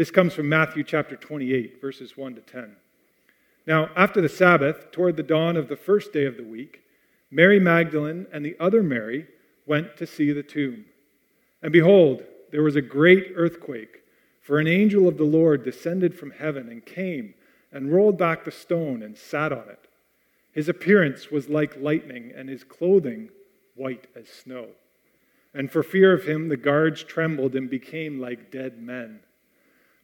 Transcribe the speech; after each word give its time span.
This 0.00 0.10
comes 0.10 0.32
from 0.32 0.48
Matthew 0.48 0.82
chapter 0.82 1.14
28, 1.14 1.78
verses 1.78 2.16
1 2.16 2.36
to 2.36 2.40
10. 2.40 2.74
Now, 3.66 3.90
after 3.94 4.22
the 4.22 4.30
Sabbath, 4.30 4.90
toward 4.92 5.18
the 5.18 5.22
dawn 5.22 5.58
of 5.58 5.68
the 5.68 5.76
first 5.76 6.14
day 6.14 6.24
of 6.24 6.38
the 6.38 6.42
week, 6.42 6.80
Mary 7.30 7.60
Magdalene 7.60 8.26
and 8.32 8.42
the 8.42 8.56
other 8.58 8.82
Mary 8.82 9.26
went 9.66 9.98
to 9.98 10.06
see 10.06 10.32
the 10.32 10.42
tomb. 10.42 10.86
And 11.62 11.70
behold, 11.70 12.24
there 12.50 12.62
was 12.62 12.76
a 12.76 12.80
great 12.80 13.32
earthquake, 13.36 14.02
for 14.40 14.58
an 14.58 14.66
angel 14.66 15.06
of 15.06 15.18
the 15.18 15.24
Lord 15.24 15.64
descended 15.64 16.18
from 16.18 16.30
heaven 16.30 16.70
and 16.70 16.82
came 16.82 17.34
and 17.70 17.92
rolled 17.92 18.16
back 18.16 18.44
the 18.44 18.50
stone 18.50 19.02
and 19.02 19.18
sat 19.18 19.52
on 19.52 19.68
it. 19.68 19.86
His 20.50 20.70
appearance 20.70 21.30
was 21.30 21.50
like 21.50 21.76
lightning, 21.76 22.32
and 22.34 22.48
his 22.48 22.64
clothing 22.64 23.28
white 23.74 24.06
as 24.16 24.30
snow. 24.30 24.68
And 25.52 25.70
for 25.70 25.82
fear 25.82 26.14
of 26.14 26.24
him, 26.24 26.48
the 26.48 26.56
guards 26.56 27.02
trembled 27.02 27.54
and 27.54 27.68
became 27.68 28.18
like 28.18 28.50
dead 28.50 28.80
men. 28.80 29.20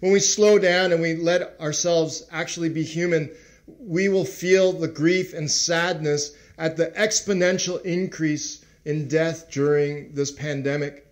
When 0.00 0.12
we 0.12 0.20
slow 0.20 0.58
down 0.58 0.92
and 0.92 1.00
we 1.00 1.14
let 1.14 1.58
ourselves 1.60 2.26
actually 2.30 2.68
be 2.68 2.84
human, 2.84 3.30
we 3.78 4.10
will 4.10 4.26
feel 4.26 4.74
the 4.74 4.88
grief 4.88 5.32
and 5.32 5.50
sadness 5.50 6.36
at 6.58 6.76
the 6.76 6.88
exponential 6.88 7.80
increase 7.80 8.62
in 8.84 9.08
death 9.08 9.50
during 9.50 10.12
this 10.12 10.30
pandemic. 10.30 11.03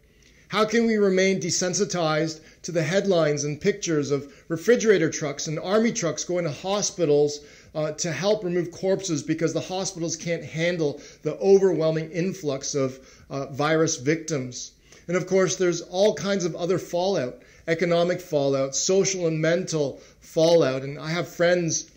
How 0.53 0.67
can 0.67 0.86
we 0.86 0.98
remain 0.98 1.41
desensitized 1.41 2.41
to 2.64 2.72
the 2.72 2.83
headlines 2.83 3.45
and 3.45 3.58
pictures 3.58 4.11
of 4.11 4.31
refrigerator 4.48 5.08
trucks 5.08 5.47
and 5.47 5.58
army 5.58 5.92
trucks 5.92 6.25
going 6.25 6.45
to 6.45 6.50
hospitals 6.50 7.41
uh, 7.75 7.92
to 7.92 8.12
help 8.12 8.45
remove 8.45 8.70
corpses 8.70 9.23
because 9.23 9.55
the 9.55 9.62
hospitals 9.62 10.14
can't 10.14 10.45
handle 10.45 11.00
the 11.23 11.39
overwhelming 11.39 12.11
influx 12.11 12.74
of 12.74 13.01
uh, 13.30 13.46
virus 13.46 13.96
victims? 13.96 14.73
And 15.08 15.17
of 15.17 15.27
course, 15.27 15.57
there's 15.57 15.80
all 15.80 16.14
kinds 16.14 16.45
of 16.45 16.55
other 16.55 16.79
fallout 16.79 17.41
economic 17.67 18.20
fallout, 18.20 18.77
social 18.77 19.29
and 19.29 19.41
mental 19.41 20.02
fallout. 20.20 20.83
And 20.83 20.98
I 20.98 21.08
have 21.08 21.29
friends 21.29 21.91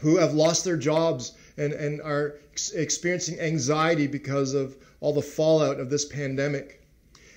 who 0.00 0.16
have 0.16 0.32
lost 0.32 0.64
their 0.64 0.78
jobs 0.78 1.32
and, 1.58 1.74
and 1.74 2.00
are 2.00 2.36
ex- 2.52 2.70
experiencing 2.70 3.38
anxiety 3.38 4.06
because 4.06 4.54
of 4.54 4.78
all 5.00 5.12
the 5.12 5.20
fallout 5.20 5.78
of 5.78 5.90
this 5.90 6.06
pandemic. 6.06 6.85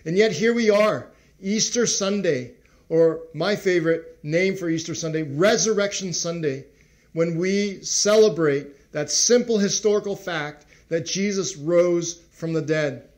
And 0.05 0.17
yet 0.17 0.31
here 0.31 0.53
we 0.53 0.69
are, 0.69 1.11
Easter 1.41 1.85
Sunday, 1.85 2.53
or 2.87 3.21
my 3.33 3.55
favorite 3.55 4.17
name 4.23 4.55
for 4.55 4.69
Easter 4.69 4.95
Sunday, 4.95 5.23
Resurrection 5.23 6.13
Sunday, 6.13 6.65
when 7.13 7.37
we 7.37 7.81
celebrate 7.81 8.91
that 8.91 9.11
simple 9.11 9.57
historical 9.57 10.15
fact 10.15 10.65
that 10.87 11.05
Jesus 11.05 11.57
rose 11.57 12.21
from 12.31 12.53
the 12.53 12.61
dead. 12.61 13.09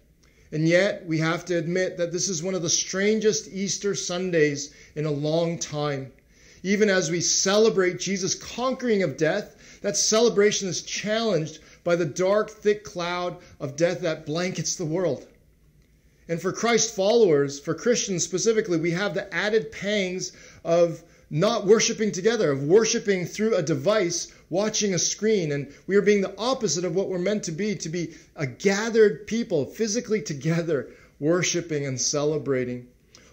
And 0.52 0.68
yet, 0.68 1.06
we 1.06 1.18
have 1.20 1.46
to 1.46 1.58
admit 1.58 1.98
that 1.98 2.12
this 2.12 2.28
is 2.28 2.44
one 2.44 2.56
of 2.56 2.62
the 2.62 2.70
strangest 2.70 3.48
Easter 3.54 3.96
Sundays 3.96 4.74
in 4.96 5.06
a 5.06 5.12
long 5.12 5.58
time. 5.58 6.12
Even 6.64 6.90
as 6.90 7.10
we 7.10 7.22
celebrate 7.22 8.00
Jesus' 8.00 8.36
conquering 8.36 9.04
of 9.04 9.18
death, 9.18 9.56
that 9.82 9.96
celebration 9.96 10.68
is 10.68 10.82
challenged 10.82 11.60
by 11.84 11.96
the 11.96 12.06
dark, 12.06 12.50
thick 12.50 12.84
cloud 12.84 13.38
of 13.60 13.76
death 13.76 14.02
that 14.02 14.26
blankets 14.26 14.76
the 14.76 14.86
world. 14.86 15.26
And 16.32 16.42
for 16.42 16.54
Christ 16.54 16.96
followers, 16.96 17.60
for 17.60 17.74
Christians 17.74 18.24
specifically, 18.24 18.78
we 18.78 18.92
have 18.92 19.14
the 19.14 19.36
added 19.36 19.70
pangs 19.70 20.32
of 20.64 21.04
not 21.30 21.66
worshiping 21.66 22.14
together, 22.14 22.52
of 22.52 22.64
worshiping 22.64 23.26
through 23.26 23.58
a 23.58 23.62
device, 23.62 24.32
watching 24.50 24.94
a 24.94 24.98
screen. 24.98 25.52
And 25.52 25.74
we 25.88 25.98
are 25.98 26.02
being 26.02 26.22
the 26.22 26.34
opposite 26.38 26.86
of 26.86 26.96
what 26.96 27.10
we're 27.10 27.20
meant 27.20 27.44
to 27.44 27.52
be 27.52 27.76
to 27.76 27.90
be 27.90 28.16
a 28.38 28.48
gathered 28.48 29.28
people, 29.28 29.66
physically 29.66 30.22
together, 30.22 30.92
worshiping 31.20 31.86
and 31.86 32.00
celebrating. 32.00 32.88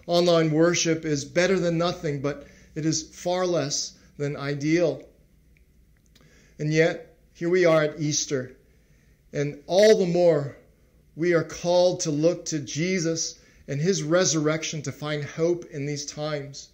Online 0.05 0.51
worship 0.51 1.05
is 1.05 1.23
better 1.23 1.57
than 1.57 1.77
nothing, 1.77 2.21
but 2.21 2.47
it 2.75 2.85
is 2.85 3.03
far 3.03 3.45
less 3.45 3.93
than 4.17 4.35
ideal. 4.35 5.01
And 6.59 6.73
yet, 6.73 7.15
here 7.31 7.47
we 7.47 7.63
are 7.63 7.81
at 7.81 8.01
Easter, 8.01 8.57
and 9.31 9.63
all 9.67 9.97
the 9.97 10.05
more 10.05 10.57
we 11.19 11.33
are 11.33 11.43
called 11.43 11.99
to 11.99 12.11
look 12.11 12.45
to 12.45 12.59
Jesus 12.59 13.37
and 13.67 13.81
his 13.81 14.03
resurrection 14.03 14.81
to 14.81 14.91
find 14.93 15.21
hope 15.21 15.65
in 15.65 15.85
these 15.85 16.05
times. 16.05 16.69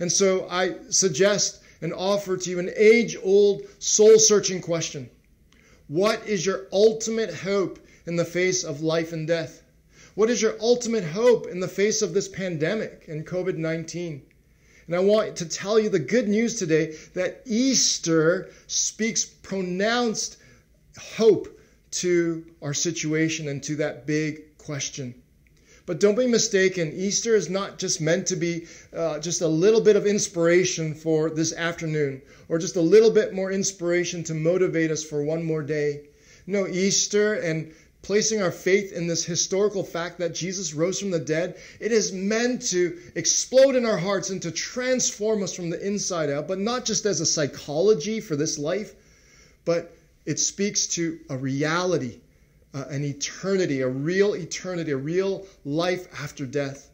And 0.00 0.10
so 0.10 0.48
I 0.48 0.76
suggest 0.88 1.60
and 1.82 1.92
offer 1.92 2.38
to 2.38 2.50
you 2.50 2.58
an 2.58 2.70
age 2.76 3.14
old, 3.22 3.62
soul 3.78 4.18
searching 4.18 4.62
question 4.62 5.10
What 5.86 6.26
is 6.26 6.46
your 6.46 6.66
ultimate 6.72 7.34
hope 7.34 7.78
in 8.06 8.16
the 8.16 8.24
face 8.24 8.64
of 8.64 8.80
life 8.80 9.12
and 9.12 9.28
death? 9.28 9.62
What 10.14 10.30
is 10.30 10.40
your 10.40 10.56
ultimate 10.60 11.04
hope 11.04 11.46
in 11.46 11.60
the 11.60 11.68
face 11.68 12.00
of 12.00 12.14
this 12.14 12.26
pandemic 12.26 13.04
and 13.06 13.26
COVID 13.26 13.58
19? 13.58 14.22
And 14.86 14.96
I 14.96 15.00
want 15.00 15.36
to 15.36 15.44
tell 15.44 15.78
you 15.78 15.90
the 15.90 15.98
good 15.98 16.26
news 16.26 16.54
today 16.58 16.96
that 17.12 17.42
Easter 17.44 18.48
speaks 18.66 19.26
pronounced 19.26 20.38
hope 20.98 21.59
to 21.92 22.44
our 22.62 22.74
situation 22.74 23.48
and 23.48 23.62
to 23.64 23.76
that 23.76 24.06
big 24.06 24.56
question. 24.58 25.14
But 25.86 25.98
don't 25.98 26.16
be 26.16 26.26
mistaken, 26.26 26.92
Easter 26.94 27.34
is 27.34 27.50
not 27.50 27.78
just 27.78 28.00
meant 28.00 28.28
to 28.28 28.36
be 28.36 28.66
uh, 28.94 29.18
just 29.18 29.40
a 29.40 29.48
little 29.48 29.80
bit 29.80 29.96
of 29.96 30.06
inspiration 30.06 30.94
for 30.94 31.30
this 31.30 31.52
afternoon 31.52 32.22
or 32.48 32.58
just 32.58 32.76
a 32.76 32.80
little 32.80 33.10
bit 33.10 33.32
more 33.32 33.50
inspiration 33.50 34.22
to 34.24 34.34
motivate 34.34 34.90
us 34.90 35.02
for 35.02 35.24
one 35.24 35.42
more 35.42 35.62
day. 35.62 36.02
No, 36.46 36.66
Easter 36.68 37.34
and 37.34 37.72
placing 38.02 38.40
our 38.40 38.52
faith 38.52 38.92
in 38.92 39.06
this 39.06 39.24
historical 39.24 39.84
fact 39.84 40.18
that 40.18 40.34
Jesus 40.34 40.74
rose 40.74 40.98
from 40.98 41.10
the 41.10 41.18
dead, 41.18 41.56
it 41.80 41.92
is 41.92 42.12
meant 42.12 42.62
to 42.70 42.98
explode 43.14 43.76
in 43.76 43.84
our 43.84 43.98
hearts 43.98 44.30
and 44.30 44.40
to 44.42 44.50
transform 44.50 45.42
us 45.42 45.52
from 45.52 45.70
the 45.70 45.86
inside 45.86 46.30
out, 46.30 46.48
but 46.48 46.58
not 46.58 46.84
just 46.84 47.04
as 47.04 47.20
a 47.20 47.26
psychology 47.26 48.20
for 48.20 48.36
this 48.36 48.58
life, 48.58 48.94
but 49.64 49.94
it 50.26 50.38
speaks 50.38 50.86
to 50.86 51.18
a 51.30 51.36
reality, 51.36 52.20
uh, 52.74 52.84
an 52.90 53.04
eternity, 53.04 53.80
a 53.80 53.88
real 53.88 54.34
eternity, 54.34 54.92
a 54.92 54.96
real 54.96 55.46
life 55.64 56.06
after 56.22 56.46
death. 56.46 56.90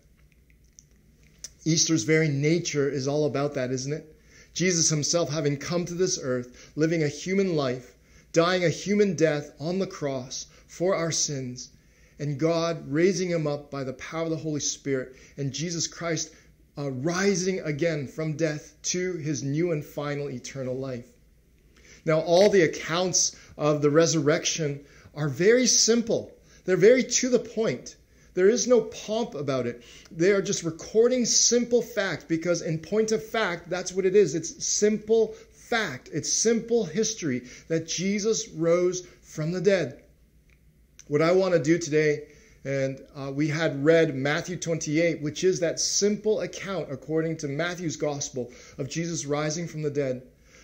Easter's 1.64 2.04
very 2.04 2.28
nature 2.28 2.88
is 2.88 3.08
all 3.08 3.26
about 3.26 3.54
that, 3.54 3.72
isn't 3.72 3.92
it? 3.92 4.14
Jesus 4.54 4.88
himself, 4.88 5.30
having 5.30 5.56
come 5.56 5.84
to 5.84 5.94
this 5.94 6.18
earth, 6.22 6.70
living 6.76 7.02
a 7.02 7.08
human 7.08 7.56
life, 7.56 7.96
dying 8.32 8.64
a 8.64 8.70
human 8.70 9.16
death 9.16 9.50
on 9.58 9.78
the 9.78 9.86
cross 9.86 10.46
for 10.68 10.94
our 10.94 11.12
sins, 11.12 11.70
and 12.18 12.38
God 12.38 12.90
raising 12.90 13.30
him 13.30 13.46
up 13.46 13.70
by 13.70 13.84
the 13.84 13.92
power 13.94 14.24
of 14.24 14.30
the 14.30 14.36
Holy 14.36 14.60
Spirit, 14.60 15.16
and 15.36 15.52
Jesus 15.52 15.86
Christ 15.86 16.30
uh, 16.78 16.90
rising 16.90 17.60
again 17.60 18.06
from 18.06 18.36
death 18.36 18.74
to 18.82 19.14
his 19.16 19.42
new 19.42 19.72
and 19.72 19.84
final 19.84 20.30
eternal 20.30 20.78
life. 20.78 21.15
Now, 22.06 22.20
all 22.20 22.48
the 22.48 22.62
accounts 22.62 23.34
of 23.58 23.82
the 23.82 23.90
resurrection 23.90 24.84
are 25.14 25.28
very 25.28 25.66
simple, 25.66 26.32
they're 26.64 26.76
very 26.76 27.02
to 27.02 27.28
the 27.28 27.40
point. 27.40 27.96
There 28.34 28.48
is 28.50 28.66
no 28.66 28.82
pomp 28.82 29.34
about 29.34 29.66
it. 29.66 29.82
They 30.12 30.30
are 30.30 30.42
just 30.42 30.62
recording 30.62 31.24
simple 31.24 31.80
fact 31.80 32.28
because, 32.28 32.60
in 32.60 32.78
point 32.78 33.10
of 33.10 33.24
fact, 33.24 33.70
that's 33.70 33.92
what 33.92 34.04
it 34.04 34.14
is. 34.14 34.34
It's 34.34 34.64
simple 34.64 35.34
fact, 35.52 36.10
it's 36.12 36.32
simple 36.32 36.84
history 36.84 37.42
that 37.68 37.88
Jesus 37.88 38.48
rose 38.48 39.06
from 39.22 39.52
the 39.52 39.60
dead. 39.60 40.02
What 41.08 41.22
I 41.22 41.32
want 41.32 41.54
to 41.54 41.62
do 41.62 41.78
today, 41.78 42.28
and 42.64 43.00
uh, 43.16 43.32
we 43.34 43.48
had 43.48 43.84
read 43.84 44.14
Matthew 44.14 44.56
28, 44.56 45.22
which 45.22 45.42
is 45.42 45.60
that 45.60 45.80
simple 45.80 46.42
account, 46.42 46.88
according 46.92 47.38
to 47.38 47.48
Matthew's 47.48 47.96
gospel, 47.96 48.52
of 48.76 48.88
Jesus 48.88 49.24
rising 49.24 49.66
from 49.66 49.82
the 49.82 49.90
dead. 49.90 50.22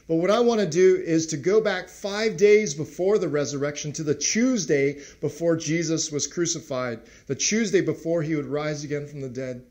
But 0.08 0.16
what 0.16 0.31
I 0.31 0.40
want 0.40 0.60
to 0.60 0.66
do 0.66 0.96
is 0.96 1.26
to 1.28 1.37
go 1.37 1.60
back 1.60 1.88
five 1.88 2.37
days 2.37 2.75
before 2.75 3.19
the 3.19 3.28
resurrection 3.28 3.93
to 3.93 4.02
the 4.02 4.14
Tuesday 4.14 5.00
before 5.20 5.56
Jesus 5.56 6.10
was 6.10 6.26
crucified, 6.26 7.00
the 7.28 7.34
Tuesday 7.34 7.81
before 7.81 8.22
he 8.22 8.34
would 8.34 8.46
rise 8.46 8.82
again 8.82 9.06
from 9.06 9.20
the 9.20 9.28
dead. 9.28 9.62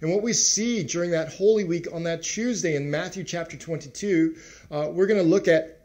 And 0.00 0.10
what 0.10 0.22
we 0.22 0.32
see 0.32 0.82
during 0.82 1.10
that 1.10 1.32
Holy 1.32 1.64
Week 1.64 1.86
on 1.92 2.04
that 2.04 2.22
Tuesday 2.22 2.76
in 2.76 2.90
Matthew 2.90 3.24
chapter 3.24 3.56
22, 3.56 4.36
uh, 4.70 4.88
we're 4.92 5.06
going 5.06 5.22
to 5.22 5.28
look 5.28 5.48
at 5.48 5.80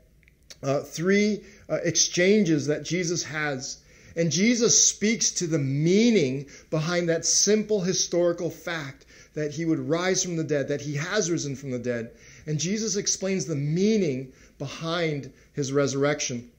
uh, 0.63 0.81
three 0.81 1.43
uh, 1.69 1.75
exchanges 1.83 2.67
that 2.67 2.83
Jesus 2.83 3.23
has. 3.23 3.77
And 4.15 4.31
Jesus 4.31 4.87
speaks 4.87 5.31
to 5.31 5.47
the 5.47 5.59
meaning 5.59 6.47
behind 6.69 7.09
that 7.09 7.25
simple 7.25 7.81
historical 7.81 8.49
fact 8.49 9.05
that 9.33 9.51
he 9.51 9.65
would 9.65 9.79
rise 9.79 10.23
from 10.23 10.37
the 10.37 10.43
dead, 10.43 10.69
that 10.69 10.81
he 10.81 10.95
has 10.95 11.29
risen 11.29 11.55
from 11.57 11.71
the 11.71 11.79
dead. 11.79 12.11
And 12.45 12.59
Jesus 12.59 12.95
explains 12.95 13.45
the 13.45 13.55
meaning 13.55 14.33
behind 14.57 15.33
his 15.53 15.71
resurrection. 15.71 16.51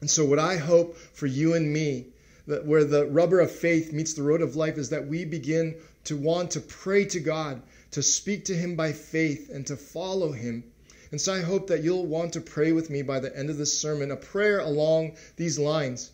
And 0.00 0.10
so, 0.10 0.24
what 0.24 0.38
I 0.38 0.56
hope 0.56 0.96
for 0.96 1.26
you 1.26 1.54
and 1.54 1.72
me, 1.72 2.06
that 2.46 2.66
where 2.66 2.84
the 2.84 3.06
rubber 3.06 3.40
of 3.40 3.50
faith 3.50 3.92
meets 3.92 4.14
the 4.14 4.22
road 4.22 4.42
of 4.42 4.56
life, 4.56 4.78
is 4.78 4.90
that 4.90 5.06
we 5.06 5.24
begin 5.24 5.76
to 6.04 6.16
want 6.16 6.52
to 6.52 6.60
pray 6.60 7.04
to 7.06 7.20
God, 7.20 7.62
to 7.92 8.02
speak 8.02 8.46
to 8.46 8.56
Him 8.56 8.76
by 8.76 8.92
faith, 8.92 9.50
and 9.50 9.66
to 9.66 9.76
follow 9.76 10.32
Him. 10.32 10.64
And 11.10 11.20
so, 11.20 11.32
I 11.32 11.40
hope 11.40 11.68
that 11.68 11.82
you'll 11.82 12.06
want 12.06 12.32
to 12.34 12.40
pray 12.40 12.72
with 12.72 12.90
me 12.90 13.02
by 13.02 13.20
the 13.20 13.36
end 13.36 13.50
of 13.50 13.56
this 13.58 13.78
sermon, 13.78 14.10
a 14.10 14.16
prayer 14.16 14.60
along 14.60 15.16
these 15.36 15.58
lines 15.58 16.10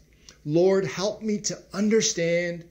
Lord, 0.47 0.85
help 0.85 1.23
me 1.23 1.39
to 1.39 1.59
understand 1.73 2.65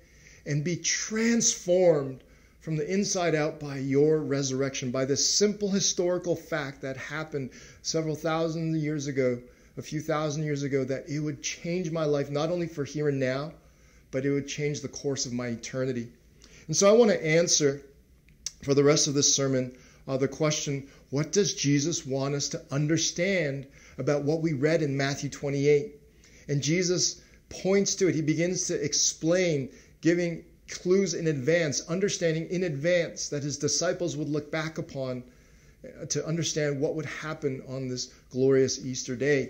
and 0.45 0.63
be 0.63 0.75
transformed 0.75 2.23
from 2.63 2.77
the 2.77 2.89
inside 2.89 3.35
out 3.35 3.59
by 3.59 3.77
your 3.77 4.19
resurrection, 4.19 4.89
by 4.89 5.03
this 5.03 5.29
simple 5.29 5.69
historical 5.69 6.33
fact 6.33 6.81
that 6.81 6.95
happened 6.95 7.49
several 7.81 8.15
thousand 8.15 8.73
years 8.79 9.07
ago, 9.07 9.37
a 9.75 9.81
few 9.81 9.99
thousand 9.99 10.43
years 10.43 10.63
ago, 10.63 10.85
that 10.85 11.09
it 11.09 11.19
would 11.19 11.43
change 11.43 11.91
my 11.91 12.05
life, 12.05 12.29
not 12.29 12.49
only 12.49 12.67
for 12.67 12.85
here 12.85 13.09
and 13.09 13.19
now, 13.19 13.51
but 14.11 14.25
it 14.25 14.31
would 14.31 14.47
change 14.47 14.79
the 14.79 14.87
course 14.87 15.25
of 15.25 15.33
my 15.33 15.47
eternity. 15.47 16.07
And 16.67 16.75
so 16.75 16.87
I 16.87 16.97
want 16.97 17.11
to 17.11 17.25
answer 17.25 17.81
for 18.63 18.73
the 18.73 18.83
rest 18.83 19.07
of 19.07 19.13
this 19.13 19.35
sermon 19.35 19.75
uh, 20.07 20.15
the 20.15 20.29
question 20.29 20.87
what 21.09 21.33
does 21.33 21.55
Jesus 21.55 22.05
want 22.05 22.33
us 22.33 22.47
to 22.49 22.61
understand 22.71 23.67
about 23.97 24.23
what 24.23 24.41
we 24.41 24.53
read 24.53 24.81
in 24.81 24.95
Matthew 24.95 25.29
28? 25.29 25.95
And 26.47 26.61
Jesus 26.63 27.21
points 27.49 27.95
to 27.95 28.07
it. 28.07 28.15
He 28.15 28.21
begins 28.21 28.67
to 28.67 28.81
explain, 28.81 29.69
giving 29.99 30.45
clues 30.69 31.13
in 31.13 31.27
advance, 31.27 31.81
understanding 31.87 32.47
in 32.49 32.63
advance 32.63 33.29
that 33.29 33.43
his 33.43 33.57
disciples 33.57 34.15
would 34.15 34.29
look 34.29 34.51
back 34.51 34.77
upon 34.77 35.23
uh, 35.83 36.05
to 36.05 36.25
understand 36.25 36.79
what 36.79 36.95
would 36.95 37.05
happen 37.05 37.61
on 37.67 37.87
this 37.87 38.11
glorious 38.31 38.83
Easter 38.83 39.15
day. 39.15 39.49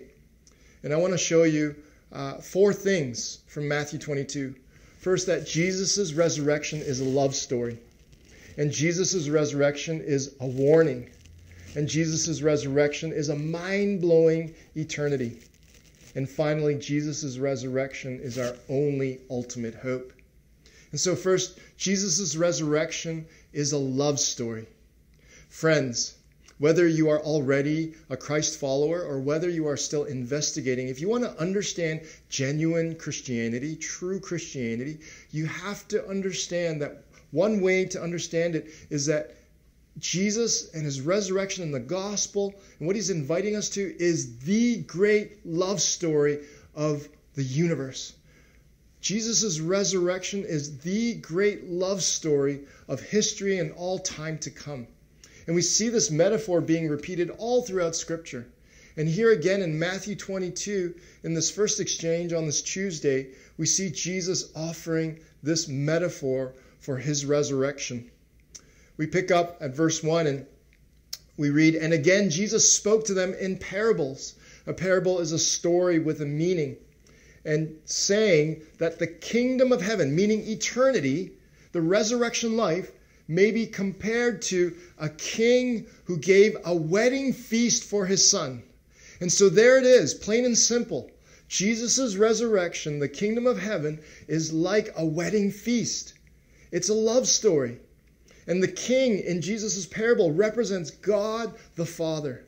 And 0.84 0.92
I 0.92 0.98
want 0.98 1.14
to 1.14 1.18
show 1.18 1.44
you 1.44 1.76
uh, 2.12 2.36
four 2.36 2.74
things 2.74 3.40
from 3.48 3.68
Matthew 3.68 4.00
22. 4.00 4.56
First, 5.00 5.28
that 5.28 5.46
Jesus' 5.46 6.14
resurrection 6.14 6.80
is 6.80 7.00
a 7.00 7.06
love 7.06 7.36
story, 7.36 7.78
and 8.58 8.72
Jesus' 8.72 9.28
resurrection 9.28 10.02
is 10.02 10.34
a 10.40 10.48
warning, 10.48 11.10
and 11.76 11.88
Jesus' 11.88 12.42
resurrection 12.42 13.12
is 13.12 13.30
a 13.30 13.36
mind 13.36 14.02
blowing 14.02 14.54
eternity. 14.76 15.40
And 16.16 16.30
finally, 16.30 16.76
Jesus' 16.76 17.38
resurrection 17.38 18.20
is 18.22 18.38
our 18.38 18.56
only 18.70 19.20
ultimate 19.30 19.76
hope. 19.76 20.14
And 20.94 21.00
so, 21.00 21.16
first, 21.16 21.58
Jesus' 21.76 22.36
resurrection 22.36 23.26
is 23.52 23.72
a 23.72 23.80
love 23.80 24.20
story. 24.20 24.68
Friends, 25.50 26.14
whether 26.60 26.88
you 26.88 27.10
are 27.10 27.20
already 27.20 27.96
a 28.12 28.16
Christ 28.16 28.60
follower 28.60 29.02
or 29.02 29.20
whether 29.20 29.50
you 29.50 29.66
are 29.66 29.76
still 29.76 30.04
investigating, 30.04 30.90
if 30.90 31.02
you 31.02 31.10
want 31.10 31.24
to 31.24 31.36
understand 31.40 32.02
genuine 32.30 32.94
Christianity, 32.94 33.76
true 33.76 34.20
Christianity, 34.20 35.00
you 35.32 35.48
have 35.48 35.88
to 35.88 36.08
understand 36.08 36.80
that 36.84 37.04
one 37.32 37.60
way 37.60 37.86
to 37.86 38.00
understand 38.00 38.54
it 38.54 38.68
is 38.92 39.08
that 39.08 39.36
Jesus 39.98 40.76
and 40.76 40.86
his 40.86 41.02
resurrection 41.02 41.64
and 41.64 41.74
the 41.74 41.80
gospel 41.80 42.54
and 42.78 42.86
what 42.86 42.96
he's 42.96 43.10
inviting 43.10 43.56
us 43.56 43.68
to 43.70 43.96
is 44.00 44.38
the 44.42 44.84
great 44.84 45.44
love 45.44 45.82
story 45.82 46.42
of 46.76 47.10
the 47.34 47.44
universe. 47.44 48.14
Jesus' 49.04 49.60
resurrection 49.60 50.46
is 50.46 50.78
the 50.78 51.16
great 51.16 51.70
love 51.70 52.02
story 52.02 52.62
of 52.88 53.02
history 53.02 53.60
and 53.60 53.74
all 53.74 54.00
time 54.00 54.38
to 54.38 54.50
come. 54.50 54.88
And 55.46 55.54
we 55.54 55.62
see 55.62 55.90
this 55.90 56.10
metaphor 56.10 56.62
being 56.62 56.88
repeated 56.88 57.30
all 57.32 57.64
throughout 57.64 57.98
Scripture. 57.98 58.48
And 58.96 59.10
here 59.10 59.34
again 59.34 59.62
in 59.62 59.78
Matthew 59.78 60.16
22, 60.16 60.96
in 61.24 61.34
this 61.34 61.52
first 61.52 61.82
exchange 61.82 62.32
on 62.32 62.46
this 62.46 62.62
Tuesday, 62.62 63.32
we 63.58 63.66
see 63.66 63.90
Jesus 63.90 64.50
offering 64.56 65.20
this 65.44 65.68
metaphor 65.68 66.54
for 66.80 66.96
his 66.96 67.26
resurrection. 67.26 68.10
We 68.96 69.06
pick 69.08 69.32
up 69.32 69.58
at 69.60 69.76
verse 69.76 70.02
1 70.02 70.28
and 70.28 70.46
we 71.36 71.50
read, 71.50 71.76
And 71.76 71.92
again 71.92 72.30
Jesus 72.30 72.72
spoke 72.72 73.04
to 73.08 73.14
them 73.14 73.34
in 73.34 73.58
parables. 73.58 74.36
A 74.66 74.72
parable 74.72 75.20
is 75.20 75.34
a 75.34 75.40
story 75.40 76.00
with 76.00 76.22
a 76.22 76.26
meaning 76.26 76.78
and 77.46 77.76
saying 77.86 78.62
that 78.78 79.00
the 79.00 79.08
kingdom 79.08 79.72
of 79.72 79.82
heaven, 79.82 80.16
meaning 80.16 80.48
eternity, 80.48 81.32
the 81.72 81.82
resurrection 81.82 82.56
life, 82.56 82.92
may 83.28 83.52
be 83.52 83.66
compared 83.66 84.42
to 84.42 84.76
a 84.98 85.10
king 85.10 85.86
who 86.06 86.18
gave 86.18 86.58
a 86.66 86.76
wedding 86.76 87.34
feast 87.34 87.84
for 87.84 88.06
his 88.06 88.28
son. 88.28 88.64
And 89.20 89.32
so 89.32 89.50
there 89.50 89.78
it 89.78 89.86
is, 89.86 90.14
plain 90.14 90.46
and 90.46 90.58
simple. 90.58 91.10
Jesus' 91.48 92.16
resurrection, 92.16 93.00
the 93.00 93.08
kingdom 93.08 93.46
of 93.46 93.60
heaven, 93.60 94.00
is 94.28 94.52
like 94.52 94.92
a 94.96 95.06
wedding 95.06 95.52
feast. 95.52 96.14
It's 96.72 96.90
a 96.90 96.94
love 96.94 97.28
story. 97.28 97.80
And 98.48 98.62
the 98.62 98.68
king 98.68 99.20
in 99.20 99.42
Jesus' 99.42 99.86
parable 99.86 100.32
represents 100.32 100.92
God 100.92 101.54
the 101.76 101.86
Father. 101.86 102.46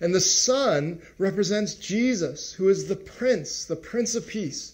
And 0.00 0.14
the 0.14 0.20
son 0.20 1.02
represents 1.18 1.74
Jesus, 1.74 2.52
who 2.54 2.70
is 2.70 2.86
the 2.86 2.96
Prince, 2.96 3.66
the 3.66 3.76
Prince 3.76 4.14
of 4.14 4.26
Peace. 4.26 4.72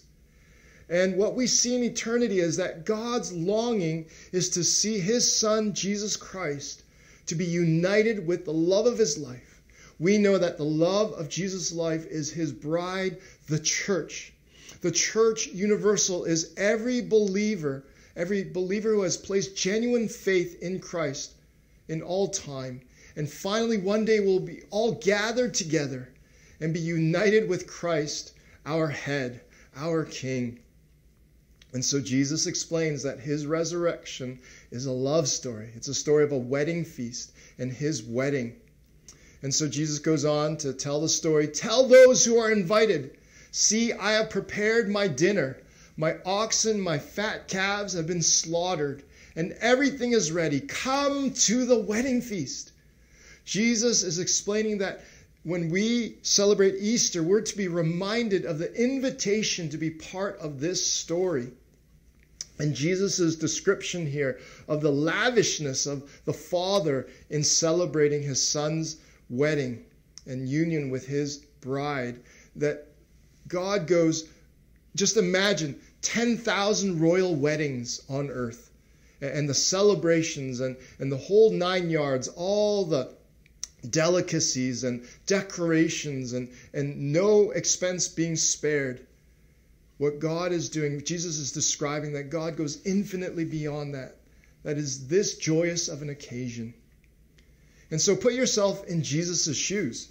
And 0.89 1.17
what 1.17 1.35
we 1.35 1.47
see 1.47 1.75
in 1.75 1.83
eternity 1.83 2.39
is 2.39 2.55
that 2.55 2.85
God's 2.85 3.33
longing 3.33 4.05
is 4.31 4.49
to 4.51 4.63
see 4.63 4.99
his 4.99 5.29
Son, 5.29 5.73
Jesus 5.73 6.15
Christ, 6.15 6.83
to 7.25 7.35
be 7.35 7.43
united 7.43 8.25
with 8.25 8.45
the 8.45 8.53
love 8.53 8.85
of 8.85 8.97
his 8.97 9.17
life. 9.17 9.61
We 9.99 10.17
know 10.17 10.37
that 10.37 10.57
the 10.57 10.63
love 10.63 11.11
of 11.13 11.27
Jesus' 11.27 11.73
life 11.73 12.05
is 12.05 12.31
his 12.31 12.53
bride, 12.53 13.17
the 13.49 13.59
church. 13.59 14.31
The 14.79 14.91
church 14.91 15.47
universal 15.47 16.23
is 16.23 16.53
every 16.55 17.01
believer, 17.01 17.83
every 18.15 18.45
believer 18.45 18.93
who 18.93 19.01
has 19.01 19.17
placed 19.17 19.57
genuine 19.57 20.07
faith 20.07 20.61
in 20.61 20.79
Christ 20.79 21.33
in 21.89 22.01
all 22.01 22.29
time 22.29 22.79
and 23.17 23.27
finally, 23.27 23.77
one 23.77 24.05
day 24.05 24.19
we'll 24.19 24.39
be 24.39 24.61
all 24.69 24.91
gathered 24.91 25.55
together 25.55 26.07
and 26.59 26.71
be 26.71 26.79
united 26.79 27.49
with 27.49 27.65
Christ, 27.65 28.33
our 28.63 28.87
head, 28.87 29.41
our 29.75 30.05
King. 30.05 30.59
And 31.73 31.83
so 31.83 31.99
Jesus 31.99 32.45
explains 32.45 33.01
that 33.01 33.19
his 33.19 33.47
resurrection 33.47 34.37
is 34.69 34.85
a 34.85 34.91
love 34.91 35.27
story. 35.27 35.71
It's 35.75 35.87
a 35.87 35.95
story 35.95 36.25
of 36.25 36.31
a 36.31 36.37
wedding 36.37 36.85
feast 36.85 37.31
and 37.57 37.73
his 37.73 38.03
wedding. 38.03 38.55
And 39.41 39.51
so 39.51 39.67
Jesus 39.67 39.97
goes 39.97 40.23
on 40.23 40.55
to 40.57 40.71
tell 40.71 41.01
the 41.01 41.09
story 41.09 41.47
Tell 41.47 41.87
those 41.87 42.23
who 42.23 42.37
are 42.37 42.51
invited, 42.51 43.17
see, 43.51 43.93
I 43.93 44.11
have 44.11 44.29
prepared 44.29 44.89
my 44.89 45.07
dinner. 45.07 45.57
My 45.97 46.17
oxen, 46.23 46.79
my 46.79 46.99
fat 46.99 47.47
calves 47.47 47.93
have 47.93 48.05
been 48.05 48.21
slaughtered, 48.21 49.01
and 49.35 49.53
everything 49.53 50.11
is 50.11 50.31
ready. 50.31 50.59
Come 50.59 51.31
to 51.31 51.65
the 51.65 51.79
wedding 51.79 52.21
feast. 52.21 52.73
Jesus 53.47 54.03
is 54.03 54.19
explaining 54.19 54.79
that 54.79 55.05
when 55.43 55.69
we 55.69 56.17
celebrate 56.21 56.75
Easter, 56.81 57.23
we're 57.23 57.39
to 57.39 57.55
be 57.55 57.69
reminded 57.69 58.43
of 58.43 58.59
the 58.59 58.73
invitation 58.73 59.69
to 59.69 59.77
be 59.77 59.89
part 59.89 60.37
of 60.39 60.59
this 60.59 60.85
story. 60.85 61.47
And 62.59 62.75
Jesus' 62.75 63.37
description 63.37 64.05
here 64.05 64.41
of 64.67 64.81
the 64.81 64.91
lavishness 64.91 65.85
of 65.85 66.11
the 66.25 66.33
Father 66.33 67.07
in 67.29 67.41
celebrating 67.41 68.21
his 68.21 68.45
Son's 68.45 68.97
wedding 69.29 69.85
and 70.25 70.49
union 70.49 70.89
with 70.89 71.07
his 71.07 71.37
bride, 71.61 72.19
that 72.57 72.85
God 73.47 73.87
goes, 73.87 74.27
just 74.93 75.15
imagine 75.15 75.79
10,000 76.01 76.99
royal 76.99 77.33
weddings 77.33 78.01
on 78.09 78.29
earth 78.29 78.71
and 79.21 79.47
the 79.47 79.53
celebrations 79.53 80.59
and, 80.59 80.75
and 80.99 81.09
the 81.09 81.17
whole 81.17 81.51
nine 81.51 81.89
yards, 81.89 82.27
all 82.27 82.83
the 82.83 83.15
delicacies 83.91 84.83
and 84.83 85.05
decorations 85.25 86.33
and, 86.33 86.49
and 86.73 87.13
no 87.13 87.51
expense 87.51 88.07
being 88.07 88.35
spared. 88.35 89.05
What 89.97 90.19
God 90.19 90.51
is 90.51 90.69
doing, 90.69 91.03
Jesus 91.03 91.37
is 91.37 91.51
describing 91.51 92.13
that 92.13 92.29
God 92.29 92.55
goes 92.55 92.85
infinitely 92.85 93.45
beyond 93.45 93.95
that. 93.95 94.17
That 94.63 94.77
is 94.77 95.07
this 95.07 95.37
joyous 95.37 95.87
of 95.87 96.01
an 96.01 96.09
occasion. 96.09 96.73
And 97.89 98.01
so 98.01 98.15
put 98.15 98.33
yourself 98.33 98.85
in 98.87 99.01
Jesus' 99.01 99.55
shoes. 99.55 100.09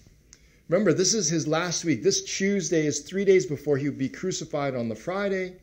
Remember, 0.69 0.93
this 0.93 1.15
is 1.15 1.29
his 1.29 1.47
last 1.47 1.85
week. 1.85 2.03
This 2.03 2.23
Tuesday 2.25 2.87
is 2.87 3.01
three 3.01 3.25
days 3.25 3.47
before 3.47 3.77
he 3.77 3.89
would 3.89 3.99
be 3.99 4.09
crucified 4.09 4.75
on 4.75 4.89
the 4.89 4.97
Friday. 4.97 5.57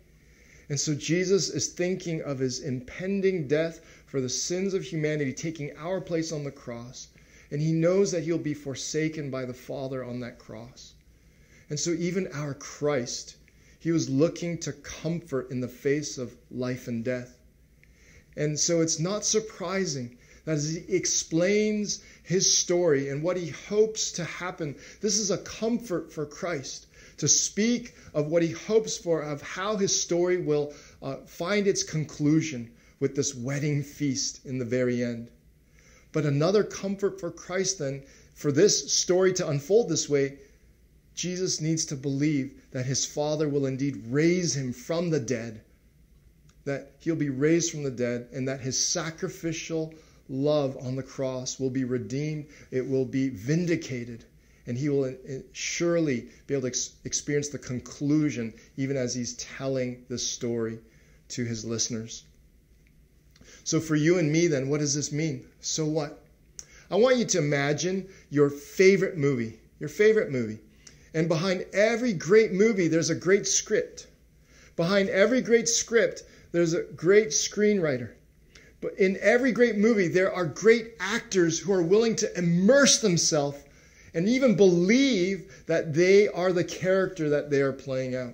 And 0.70 0.80
so 0.80 0.94
Jesus 0.96 1.50
is 1.50 1.68
thinking 1.68 2.22
of 2.22 2.40
his 2.40 2.62
impending 2.62 3.48
death 3.48 3.82
for 4.06 4.22
the 4.22 4.30
sins 4.30 4.74
of 4.74 4.84
humanity, 4.84 5.34
taking 5.34 5.76
our 5.76 6.00
place 6.00 6.32
on 6.32 6.44
the 6.46 6.52
cross. 6.52 7.10
And 7.54 7.62
he 7.62 7.72
knows 7.72 8.10
that 8.12 8.24
he'll 8.24 8.40
be 8.40 8.56
forsaken 8.56 9.30
by 9.30 9.46
the 9.46 9.54
Father 9.54 10.04
on 10.04 10.22
that 10.22 10.40
cross. 10.40 10.96
And 11.70 11.80
so, 11.80 11.92
even 11.92 12.28
our 12.34 12.56
Christ, 12.56 13.36
he 13.80 13.92
was 13.92 14.10
looking 14.10 14.58
to 14.62 14.74
comfort 14.74 15.52
in 15.52 15.62
the 15.62 15.68
face 15.68 16.18
of 16.18 16.36
life 16.50 16.88
and 16.88 17.06
death. 17.06 17.38
And 18.36 18.60
so, 18.60 18.82
it's 18.82 19.00
not 19.00 19.24
surprising 19.24 20.18
that 20.46 20.54
as 20.54 20.74
he 20.74 20.96
explains 20.96 22.02
his 22.24 22.52
story 22.52 23.10
and 23.10 23.22
what 23.22 23.38
he 23.38 23.50
hopes 23.50 24.12
to 24.14 24.24
happen, 24.24 24.74
this 25.02 25.20
is 25.20 25.30
a 25.30 25.38
comfort 25.38 26.12
for 26.12 26.26
Christ 26.26 26.88
to 27.18 27.28
speak 27.28 27.94
of 28.16 28.32
what 28.32 28.42
he 28.42 28.50
hopes 28.50 28.98
for, 28.98 29.22
of 29.22 29.44
how 29.44 29.78
his 29.78 29.96
story 30.02 30.38
will 30.38 30.74
uh, 31.04 31.18
find 31.28 31.68
its 31.68 31.84
conclusion 31.84 32.72
with 33.00 33.16
this 33.16 33.36
wedding 33.36 33.84
feast 33.84 34.44
in 34.44 34.58
the 34.58 34.66
very 34.66 35.04
end. 35.04 35.30
But 36.14 36.26
another 36.26 36.64
comfort 36.64 37.20
for 37.20 37.32
Christ, 37.32 37.80
then, 37.80 38.04
for 38.36 38.52
this 38.52 38.94
story 38.94 39.34
to 39.34 39.48
unfold 39.50 39.90
this 39.90 40.08
way, 40.08 40.38
Jesus 41.16 41.60
needs 41.60 41.86
to 41.86 41.96
believe 41.96 42.54
that 42.72 42.86
his 42.86 43.04
Father 43.06 43.50
will 43.50 43.66
indeed 43.66 44.04
raise 44.08 44.56
him 44.56 44.74
from 44.74 45.10
the 45.10 45.20
dead, 45.20 45.62
that 46.66 46.92
he'll 47.00 47.16
be 47.16 47.30
raised 47.30 47.72
from 47.72 47.82
the 47.82 47.92
dead, 47.92 48.28
and 48.32 48.48
that 48.48 48.62
his 48.62 48.78
sacrificial 48.78 49.94
love 50.30 50.78
on 50.78 50.96
the 50.96 51.04
cross 51.04 51.60
will 51.60 51.72
be 51.72 51.84
redeemed, 51.84 52.46
it 52.70 52.88
will 52.88 53.06
be 53.06 53.30
vindicated, 53.30 54.24
and 54.68 54.78
he 54.78 54.90
will 54.90 55.06
uh, 55.06 55.40
surely 55.52 56.30
be 56.48 56.54
able 56.54 56.70
to 56.70 56.90
experience 57.06 57.50
the 57.50 57.60
conclusion 57.60 58.54
even 58.78 58.98
as 58.98 59.14
he's 59.16 59.34
telling 59.34 60.06
this 60.10 60.26
story 60.26 60.80
to 61.30 61.44
his 61.44 61.66
listeners. 61.66 62.24
So, 63.64 63.80
for 63.80 63.96
you 63.96 64.20
and 64.20 64.32
me, 64.32 64.48
then, 64.48 64.70
what 64.70 64.80
does 64.80 64.94
this 64.94 65.12
mean? 65.12 65.46
So 65.62 65.86
what? 65.86 66.24
I 66.92 66.96
want 66.96 67.18
you 67.18 67.26
to 67.26 67.38
imagine 67.38 68.08
your 68.30 68.50
favorite 68.50 69.18
movie, 69.18 69.60
your 69.80 69.90
favorite 69.90 70.32
movie. 70.32 70.60
And 71.14 71.28
behind 71.28 71.66
every 71.74 72.14
great 72.14 72.52
movie, 72.52 72.88
there's 72.88 73.10
a 73.10 73.16
great 73.16 73.48
script. 73.48 74.08
Behind 74.76 75.10
every 75.10 75.42
great 75.42 75.70
script, 75.70 76.24
there's 76.52 76.74
a 76.74 76.84
great 76.84 77.30
screenwriter. 77.30 78.10
But 78.82 78.98
in 79.00 79.18
every 79.22 79.52
great 79.52 79.78
movie, 79.78 80.08
there 80.08 80.34
are 80.34 80.46
great 80.46 80.96
actors 81.00 81.60
who 81.60 81.72
are 81.72 81.82
willing 81.82 82.16
to 82.18 82.38
immerse 82.38 83.00
themselves 83.00 83.58
and 84.14 84.28
even 84.28 84.56
believe 84.56 85.64
that 85.68 85.94
they 85.94 86.28
are 86.28 86.52
the 86.52 86.64
character 86.64 87.30
that 87.30 87.50
they 87.50 87.62
are 87.62 87.72
playing 87.72 88.16
out. 88.16 88.34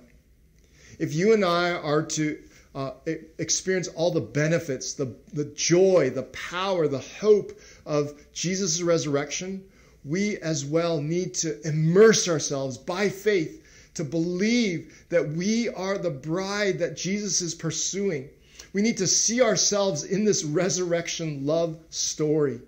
If 0.98 1.14
you 1.14 1.32
and 1.32 1.44
I 1.44 1.70
are 1.70 2.02
to 2.02 2.38
uh, 2.74 2.92
experience 3.38 3.88
all 3.88 4.10
the 4.10 4.20
benefits, 4.20 4.94
the, 4.94 5.14
the 5.32 5.46
joy, 5.46 6.10
the 6.10 6.24
power, 6.24 6.86
the 6.86 6.98
hope 7.20 7.58
of 7.86 8.14
Jesus' 8.32 8.82
resurrection, 8.82 9.64
we 10.04 10.38
as 10.38 10.64
well 10.64 11.00
need 11.00 11.34
to 11.34 11.60
immerse 11.66 12.28
ourselves 12.28 12.78
by 12.78 13.08
faith 13.08 13.62
to 13.94 14.04
believe 14.04 14.94
that 15.08 15.30
we 15.30 15.68
are 15.68 15.98
the 15.98 16.10
bride 16.10 16.78
that 16.78 16.96
Jesus 16.96 17.42
is 17.42 17.54
pursuing 17.54 18.30
we 18.72 18.82
need 18.82 18.98
to 18.98 19.06
see 19.06 19.42
ourselves 19.42 20.04
in 20.04 20.24
this 20.24 20.44
resurrection 20.44 21.44
love 21.44 21.78
story. 21.90 22.60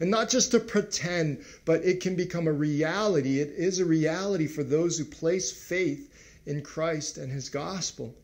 And 0.00 0.10
not 0.10 0.28
just 0.28 0.50
to 0.52 0.60
pretend, 0.60 1.44
but 1.64 1.84
it 1.84 2.00
can 2.00 2.14
become 2.14 2.46
a 2.46 2.52
reality. 2.52 3.40
It 3.40 3.54
is 3.56 3.78
a 3.78 3.84
reality 3.84 4.46
for 4.46 4.62
those 4.62 4.98
who 4.98 5.04
place 5.04 5.50
faith 5.50 6.12
in 6.46 6.62
Christ 6.62 7.18
and 7.18 7.32
his 7.32 7.48
gospel. 7.48 8.14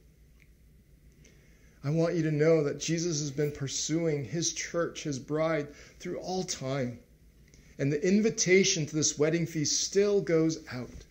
I 1.85 1.91
want 1.91 2.15
you 2.15 2.23
to 2.23 2.33
know 2.33 2.65
that 2.65 2.81
Jesus 2.81 3.21
has 3.21 3.31
been 3.31 3.53
pursuing 3.53 4.25
his 4.25 4.55
church, 4.55 5.03
his 5.03 5.19
bride, 5.19 5.69
through 6.01 6.19
all 6.19 6.43
time. 6.43 6.99
And 7.79 7.93
the 7.93 8.03
invitation 8.03 8.87
to 8.87 8.97
this 8.97 9.19
wedding 9.19 9.45
feast 9.45 9.83
still 9.83 10.23
goes 10.23 10.61
out. 10.73 11.05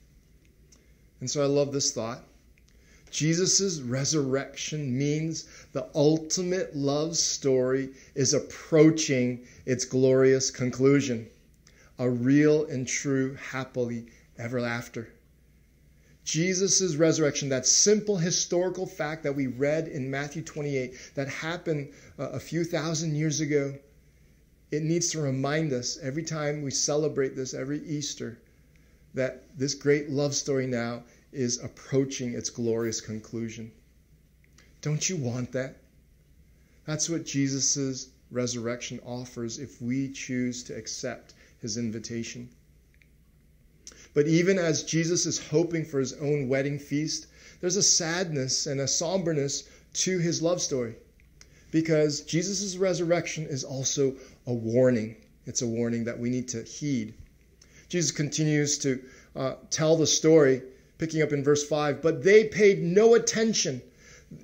And 1.20 1.30
so 1.30 1.44
I 1.44 1.46
love 1.46 1.72
this 1.72 1.92
thought. 1.92 2.28
Jesus' 3.12 3.80
resurrection 3.82 4.98
means 4.98 5.46
the 5.74 5.88
ultimate 5.94 6.76
love 6.76 7.16
story 7.18 7.90
is 8.16 8.34
approaching 8.34 9.46
its 9.68 9.86
glorious 9.86 10.50
conclusion 10.50 11.30
a 12.00 12.10
real 12.10 12.66
and 12.66 12.88
true 12.88 13.36
happily 13.36 14.08
ever 14.40 14.58
after. 14.58 15.08
Jesus' 16.24 16.96
resurrection, 16.96 17.50
that 17.50 17.66
simple 17.66 18.18
historical 18.18 18.86
fact 18.86 19.24
that 19.24 19.36
we 19.36 19.48
read 19.48 19.88
in 19.88 20.10
Matthew 20.10 20.42
28 20.42 20.94
that 21.16 21.28
happened 21.28 21.92
uh, 22.18 22.30
a 22.30 22.40
few 22.40 22.64
thousand 22.64 23.16
years 23.16 23.42
ago, 23.42 23.76
it 24.72 24.84
needs 24.84 25.10
to 25.12 25.22
remind 25.22 25.74
us 25.74 25.98
every 26.02 26.24
time 26.24 26.62
we 26.62 26.72
celebrate 26.72 27.36
this, 27.36 27.54
every 27.54 27.86
Easter, 27.86 28.40
that 29.14 29.44
this 29.58 29.74
great 29.74 30.10
love 30.10 30.34
story 30.34 30.66
now 30.66 31.04
is 31.32 31.62
approaching 31.62 32.34
its 32.34 32.50
glorious 32.50 33.02
conclusion. 33.02 33.72
Don't 34.82 35.10
you 35.10 35.18
want 35.18 35.52
that? 35.52 35.78
That's 36.86 37.10
what 37.10 37.26
Jesus' 37.26 38.10
resurrection 38.32 39.00
offers 39.06 39.60
if 39.60 39.82
we 39.82 40.12
choose 40.12 40.64
to 40.64 40.76
accept 40.76 41.34
his 41.60 41.78
invitation. 41.78 42.50
But 44.14 44.28
even 44.28 44.60
as 44.60 44.84
Jesus 44.84 45.26
is 45.26 45.40
hoping 45.40 45.86
for 45.86 46.00
his 46.00 46.14
own 46.14 46.48
wedding 46.48 46.78
feast, 46.78 47.28
there's 47.62 47.78
a 47.78 47.84
sadness 47.84 48.68
and 48.68 48.82
a 48.82 48.88
somberness 48.88 49.64
to 49.94 50.20
his 50.20 50.42
love 50.42 50.62
story 50.62 50.96
because 51.72 52.22
Jesus' 52.22 52.78
resurrection 52.78 53.48
is 53.48 53.64
also 53.64 54.16
a 54.46 54.54
warning. 54.54 55.16
It's 55.46 55.64
a 55.64 55.68
warning 55.68 56.04
that 56.04 56.20
we 56.20 56.30
need 56.30 56.48
to 56.50 56.64
heed. 56.64 57.16
Jesus 57.90 58.12
continues 58.12 58.78
to 58.80 59.02
uh, 59.36 59.56
tell 59.70 59.96
the 59.96 60.08
story 60.08 60.62
picking 61.00 61.22
up 61.22 61.34
in 61.34 61.44
verse 61.44 61.68
5, 61.68 62.02
but 62.02 62.24
they 62.24 62.46
paid 62.46 62.84
no 62.84 63.16
attention, 63.16 63.82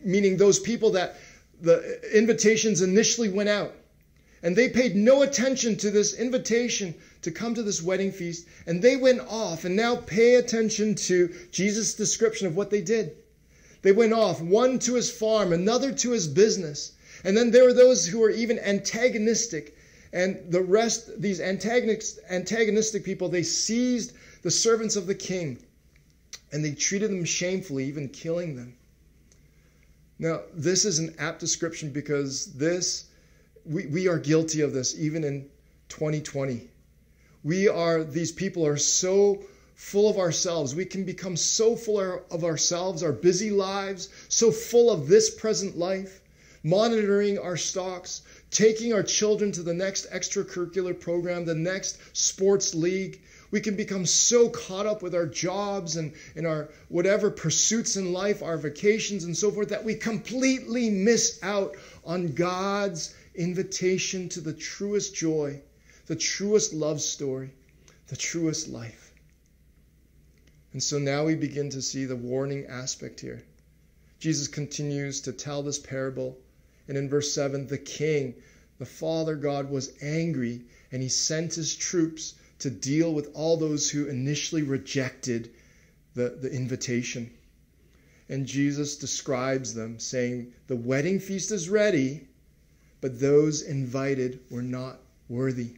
meaning 0.04 0.38
those 0.38 0.60
people 0.60 0.92
that 0.92 1.18
the 1.62 2.00
invitations 2.18 2.82
initially 2.82 3.30
went 3.30 3.50
out. 3.50 3.76
And 4.42 4.56
they 4.56 4.70
paid 4.70 4.96
no 4.96 5.22
attention 5.22 5.78
to 5.78 5.92
this 5.92 6.14
invitation 6.14 6.96
to 7.22 7.32
come 7.32 7.54
to 7.56 7.64
this 7.64 7.82
wedding 7.82 8.12
feast. 8.12 8.48
And 8.66 8.82
they 8.82 8.96
went 8.96 9.22
off. 9.22 9.66
And 9.66 9.76
now 9.76 9.96
pay 9.96 10.36
attention 10.36 10.96
to 10.96 11.34
Jesus' 11.52 11.94
description 11.94 12.48
of 12.48 12.56
what 12.56 12.70
they 12.70 12.82
did. 12.82 13.16
They 13.82 13.92
went 13.92 14.14
off, 14.14 14.42
one 14.42 14.80
to 14.80 14.96
his 14.96 15.10
farm, 15.10 15.54
another 15.54 15.92
to 15.94 16.12
his 16.12 16.28
business. 16.28 16.92
And 17.24 17.36
then 17.36 17.52
there 17.52 17.64
were 17.64 17.74
those 17.74 18.06
who 18.06 18.20
were 18.20 18.30
even 18.30 18.60
antagonistic. 18.60 19.76
And 20.12 20.40
the 20.50 20.62
rest, 20.62 21.22
these 21.22 21.40
antagonistic 21.40 23.04
people, 23.04 23.30
they 23.30 23.44
seized 23.44 24.14
the 24.42 24.52
servants 24.52 24.96
of 24.96 25.08
the 25.08 25.16
king 25.16 25.60
and 26.52 26.64
they 26.64 26.72
treated 26.72 27.12
them 27.12 27.26
shamefully, 27.26 27.86
even 27.86 28.10
killing 28.10 28.56
them. 28.56 28.76
Now, 30.18 30.42
this 30.54 30.84
is 30.84 31.00
an 31.00 31.16
apt 31.20 31.40
description 31.40 31.92
because 31.92 32.48
this, 32.54 33.06
we, 33.66 33.86
we 33.88 34.08
are 34.08 34.18
guilty 34.18 34.62
of 34.62 34.74
this 34.74 34.98
even 35.00 35.24
in 35.24 35.50
2020. 35.90 36.68
We 37.44 37.68
are, 37.68 38.04
these 38.04 38.32
people 38.32 38.66
are 38.66 38.78
so 38.78 39.42
full 39.76 40.10
of 40.10 40.18
ourselves. 40.18 40.76
We 40.76 40.86
can 40.86 41.06
become 41.06 41.38
so 41.38 41.76
full 41.76 42.22
of 42.30 42.44
ourselves, 42.44 43.02
our 43.02 43.14
busy 43.14 43.52
lives, 43.52 44.10
so 44.28 44.52
full 44.52 44.92
of 44.92 45.08
this 45.08 45.30
present 45.30 45.78
life, 45.78 46.22
monitoring 46.64 47.40
our 47.40 47.56
stocks, 47.56 48.22
taking 48.52 48.94
our 48.94 49.04
children 49.04 49.52
to 49.54 49.64
the 49.64 49.74
next 49.74 50.10
extracurricular 50.12 51.00
program, 51.00 51.46
the 51.46 51.56
next 51.56 52.00
sports 52.14 52.76
league, 52.76 53.22
we 53.52 53.60
can 53.60 53.76
become 53.76 54.06
so 54.06 54.50
caught 54.50 54.86
up 54.86 55.02
with 55.02 55.16
our 55.16 55.26
jobs 55.26 55.96
and, 55.96 56.14
and 56.36 56.46
our 56.46 56.70
whatever 56.90 57.32
pursuits 57.32 57.96
in 57.96 58.14
life, 58.14 58.44
our 58.44 58.58
vacations 58.58 59.24
and 59.24 59.36
so 59.36 59.50
forth, 59.50 59.70
that 59.70 59.84
we 59.84 59.96
completely 59.96 60.90
miss 60.90 61.40
out 61.42 61.76
on 62.06 62.34
God's 62.34 63.16
invitation 63.36 64.30
to 64.30 64.42
the 64.42 64.54
truest 64.54 65.16
joy, 65.16 65.62
the 66.10 66.16
truest 66.16 66.74
love 66.74 67.00
story, 67.00 67.52
the 68.08 68.16
truest 68.16 68.68
life. 68.68 69.14
And 70.74 70.82
so 70.82 70.98
now 70.98 71.26
we 71.26 71.36
begin 71.36 71.70
to 71.70 71.84
see 71.84 72.06
the 72.06 72.16
warning 72.16 72.66
aspect 72.66 73.20
here. 73.20 73.44
Jesus 74.20 74.48
continues 74.48 75.22
to 75.22 75.32
tell 75.32 75.62
this 75.62 75.78
parable. 75.78 76.36
And 76.88 76.98
in 76.98 77.10
verse 77.10 77.32
7, 77.32 77.68
the 77.68 77.78
king, 77.78 78.34
the 78.80 78.88
Father 78.88 79.36
God, 79.36 79.70
was 79.70 79.92
angry 80.02 80.64
and 80.92 81.04
he 81.04 81.10
sent 81.10 81.54
his 81.54 81.76
troops 81.76 82.34
to 82.58 82.72
deal 82.72 83.14
with 83.14 83.30
all 83.36 83.56
those 83.58 83.92
who 83.92 84.08
initially 84.08 84.64
rejected 84.64 85.52
the, 86.16 86.30
the 86.30 86.52
invitation. 86.52 87.30
And 88.30 88.48
Jesus 88.48 88.96
describes 88.96 89.76
them, 89.76 90.00
saying, 90.00 90.54
The 90.66 90.76
wedding 90.76 91.20
feast 91.20 91.52
is 91.52 91.70
ready, 91.70 92.28
but 93.00 93.20
those 93.20 93.62
invited 93.62 94.40
were 94.50 94.64
not 94.64 95.00
worthy. 95.28 95.76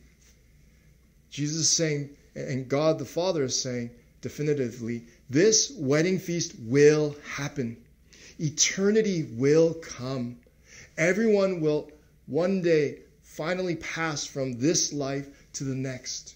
Jesus 1.32 1.58
is 1.62 1.70
saying, 1.72 2.10
and 2.36 2.68
God 2.68 3.00
the 3.00 3.06
Father 3.06 3.44
is 3.44 3.60
saying 3.60 3.90
definitively, 4.22 5.06
this 5.30 5.74
wedding 5.78 6.20
feast 6.20 6.54
will 6.60 7.16
happen. 7.36 7.78
Eternity 8.38 9.30
will 9.32 9.74
come. 9.76 10.38
Everyone 10.98 11.62
will 11.62 11.90
one 12.28 12.62
day 12.62 13.00
finally 13.24 13.78
pass 13.78 14.26
from 14.26 14.60
this 14.60 14.92
life 14.92 15.28
to 15.54 15.64
the 15.64 15.76
next. 15.76 16.36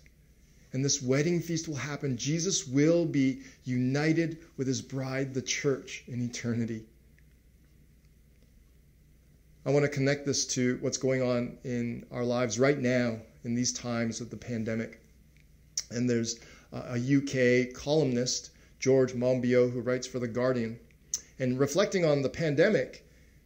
And 0.72 0.84
this 0.84 1.02
wedding 1.02 1.42
feast 1.42 1.68
will 1.68 1.76
happen. 1.76 2.18
Jesus 2.18 2.66
will 2.66 3.06
be 3.06 3.42
united 3.66 4.38
with 4.58 4.68
his 4.68 4.82
bride, 4.82 5.34
the 5.34 5.42
church, 5.42 6.04
in 6.08 6.22
eternity. 6.22 6.84
I 9.66 9.72
want 9.72 9.84
to 9.84 9.90
connect 9.90 10.26
this 10.26 10.46
to 10.48 10.78
what's 10.82 10.98
going 10.98 11.22
on 11.22 11.58
in 11.64 12.06
our 12.12 12.24
lives 12.24 12.60
right 12.60 12.78
now 12.78 13.20
in 13.46 13.56
these 13.56 13.72
times 13.72 14.22
of 14.22 14.30
the 14.30 14.38
pandemic. 14.38 15.00
And 15.92 16.10
there's 16.10 16.40
a 16.74 16.98
UK 16.98 17.74
columnist, 17.74 18.50
George 18.80 19.14
Monbiot, 19.14 19.72
who 19.72 19.82
writes 19.82 20.08
for 20.08 20.20
The 20.20 20.28
Guardian. 20.28 20.80
And 21.40 21.60
reflecting 21.60 22.06
on 22.06 22.22
the 22.22 22.30
pandemic, 22.30 23.06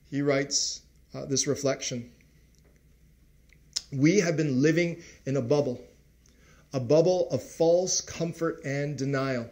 he 0.09 0.21
writes 0.21 0.81
uh, 1.13 1.25
this 1.25 1.47
reflection 1.47 2.11
We 3.91 4.19
have 4.19 4.37
been 4.37 4.61
living 4.61 5.03
in 5.25 5.37
a 5.37 5.41
bubble, 5.41 5.81
a 6.73 6.79
bubble 6.79 7.29
of 7.29 7.43
false 7.43 8.01
comfort 8.01 8.61
and 8.63 8.97
denial. 8.97 9.49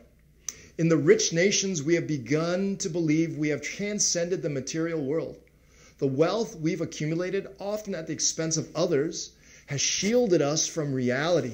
In 0.78 0.90
the 0.90 0.98
rich 0.98 1.34
nations, 1.34 1.82
we 1.82 1.96
have 1.96 2.08
begun 2.08 2.78
to 2.78 2.90
believe 2.90 3.38
we 3.38 3.50
have 3.50 3.62
transcended 3.62 4.44
the 4.44 4.50
material 4.50 5.04
world. 5.04 5.38
The 5.98 6.08
wealth 6.08 6.56
we've 6.56 6.82
accumulated, 6.82 7.48
often 7.60 7.96
at 7.96 8.06
the 8.06 8.14
expense 8.14 8.58
of 8.58 8.70
others, 8.76 9.32
has 9.68 9.80
shielded 9.80 10.42
us 10.42 10.66
from 10.68 10.94
reality. 10.94 11.54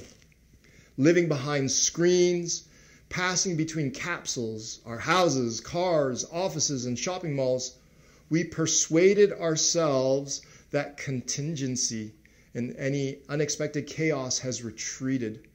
Living 0.98 1.28
behind 1.28 1.72
screens, 1.72 2.64
passing 3.10 3.56
between 3.56 3.92
capsules, 3.92 4.80
our 4.86 5.00
houses, 5.00 5.60
cars, 5.60 6.26
offices, 6.32 6.86
and 6.86 6.98
shopping 6.98 7.36
malls, 7.36 7.78
we 8.30 8.44
persuaded 8.44 9.32
ourselves 9.34 10.42
that 10.72 10.98
contingency 10.98 12.14
and 12.54 12.76
any 12.78 13.18
unexpected 13.30 13.88
chaos 13.88 14.40
has 14.40 14.64
retreated, 14.64 15.48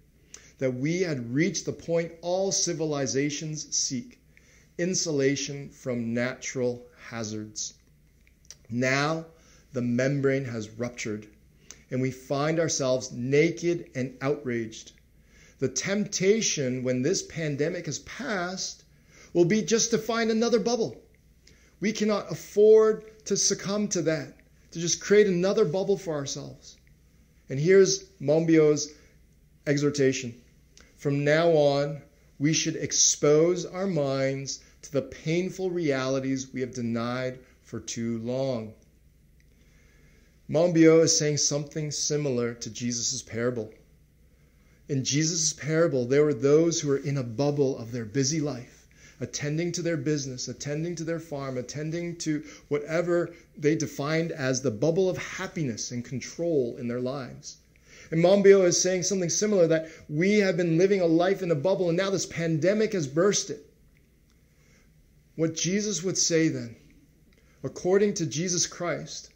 that 0.58 0.74
we 0.74 1.00
had 1.02 1.32
reached 1.32 1.64
the 1.64 1.72
point 1.72 2.12
all 2.22 2.50
civilizations 2.50 3.74
seek 3.74 4.18
insulation 4.78 5.68
from 5.70 6.12
natural 6.12 6.84
hazards. 7.08 7.74
Now 8.68 9.26
the 9.72 9.82
membrane 9.82 10.44
has 10.44 10.70
ruptured, 10.70 11.28
and 11.90 12.00
we 12.00 12.10
find 12.10 12.60
ourselves 12.60 13.12
naked 13.12 13.90
and 13.94 14.16
outraged. 14.20 14.92
The 15.58 15.68
temptation 15.68 16.82
when 16.84 17.02
this 17.02 17.22
pandemic 17.22 17.86
has 17.86 17.98
passed 18.00 18.84
will 19.32 19.44
be 19.44 19.62
just 19.62 19.90
to 19.90 19.98
find 19.98 20.30
another 20.30 20.60
bubble. 20.60 21.00
We 21.80 21.92
cannot 21.92 22.30
afford 22.30 23.24
to 23.26 23.36
succumb 23.36 23.88
to 23.88 24.02
that, 24.02 24.36
to 24.72 24.78
just 24.80 25.00
create 25.00 25.26
another 25.26 25.64
bubble 25.64 25.96
for 25.96 26.14
ourselves. 26.14 26.76
And 27.48 27.58
here's 27.58 28.04
Monbiot's 28.20 28.88
exhortation. 29.66 30.34
From 30.96 31.24
now 31.24 31.50
on, 31.52 32.02
we 32.38 32.52
should 32.52 32.76
expose 32.76 33.64
our 33.64 33.86
minds 33.86 34.60
to 34.82 34.92
the 34.92 35.02
painful 35.02 35.70
realities 35.70 36.52
we 36.52 36.60
have 36.60 36.74
denied 36.74 37.38
for 37.62 37.80
too 37.80 38.18
long. 38.18 38.74
Monbiot 40.50 41.04
is 41.04 41.18
saying 41.18 41.36
something 41.36 41.90
similar 41.90 42.54
to 42.54 42.70
Jesus' 42.70 43.20
parable. 43.20 43.70
In 44.88 45.04
Jesus' 45.04 45.52
parable, 45.52 46.06
there 46.06 46.24
were 46.24 46.32
those 46.32 46.80
who 46.80 46.88
were 46.88 46.96
in 46.96 47.18
a 47.18 47.22
bubble 47.22 47.76
of 47.76 47.92
their 47.92 48.06
busy 48.06 48.40
life, 48.40 48.88
attending 49.20 49.72
to 49.72 49.82
their 49.82 49.98
business, 49.98 50.48
attending 50.48 50.94
to 50.94 51.04
their 51.04 51.20
farm, 51.20 51.58
attending 51.58 52.16
to 52.16 52.42
whatever 52.68 53.34
they 53.58 53.76
defined 53.76 54.32
as 54.32 54.62
the 54.62 54.70
bubble 54.70 55.10
of 55.10 55.18
happiness 55.18 55.90
and 55.90 56.02
control 56.02 56.78
in 56.78 56.88
their 56.88 57.00
lives. 57.00 57.58
And 58.10 58.24
Monbiot 58.24 58.64
is 58.64 58.80
saying 58.80 59.02
something 59.02 59.28
similar 59.28 59.66
that 59.66 59.90
we 60.08 60.38
have 60.38 60.56
been 60.56 60.78
living 60.78 61.02
a 61.02 61.06
life 61.06 61.42
in 61.42 61.50
a 61.50 61.54
bubble 61.54 61.90
and 61.90 61.98
now 61.98 62.08
this 62.08 62.24
pandemic 62.24 62.94
has 62.94 63.06
burst 63.06 63.50
it. 63.50 63.66
What 65.36 65.54
Jesus 65.54 66.02
would 66.02 66.16
say 66.16 66.48
then 66.48 66.74
according 67.62 68.14
to 68.14 68.24
Jesus 68.24 68.66
Christ, 68.66 69.30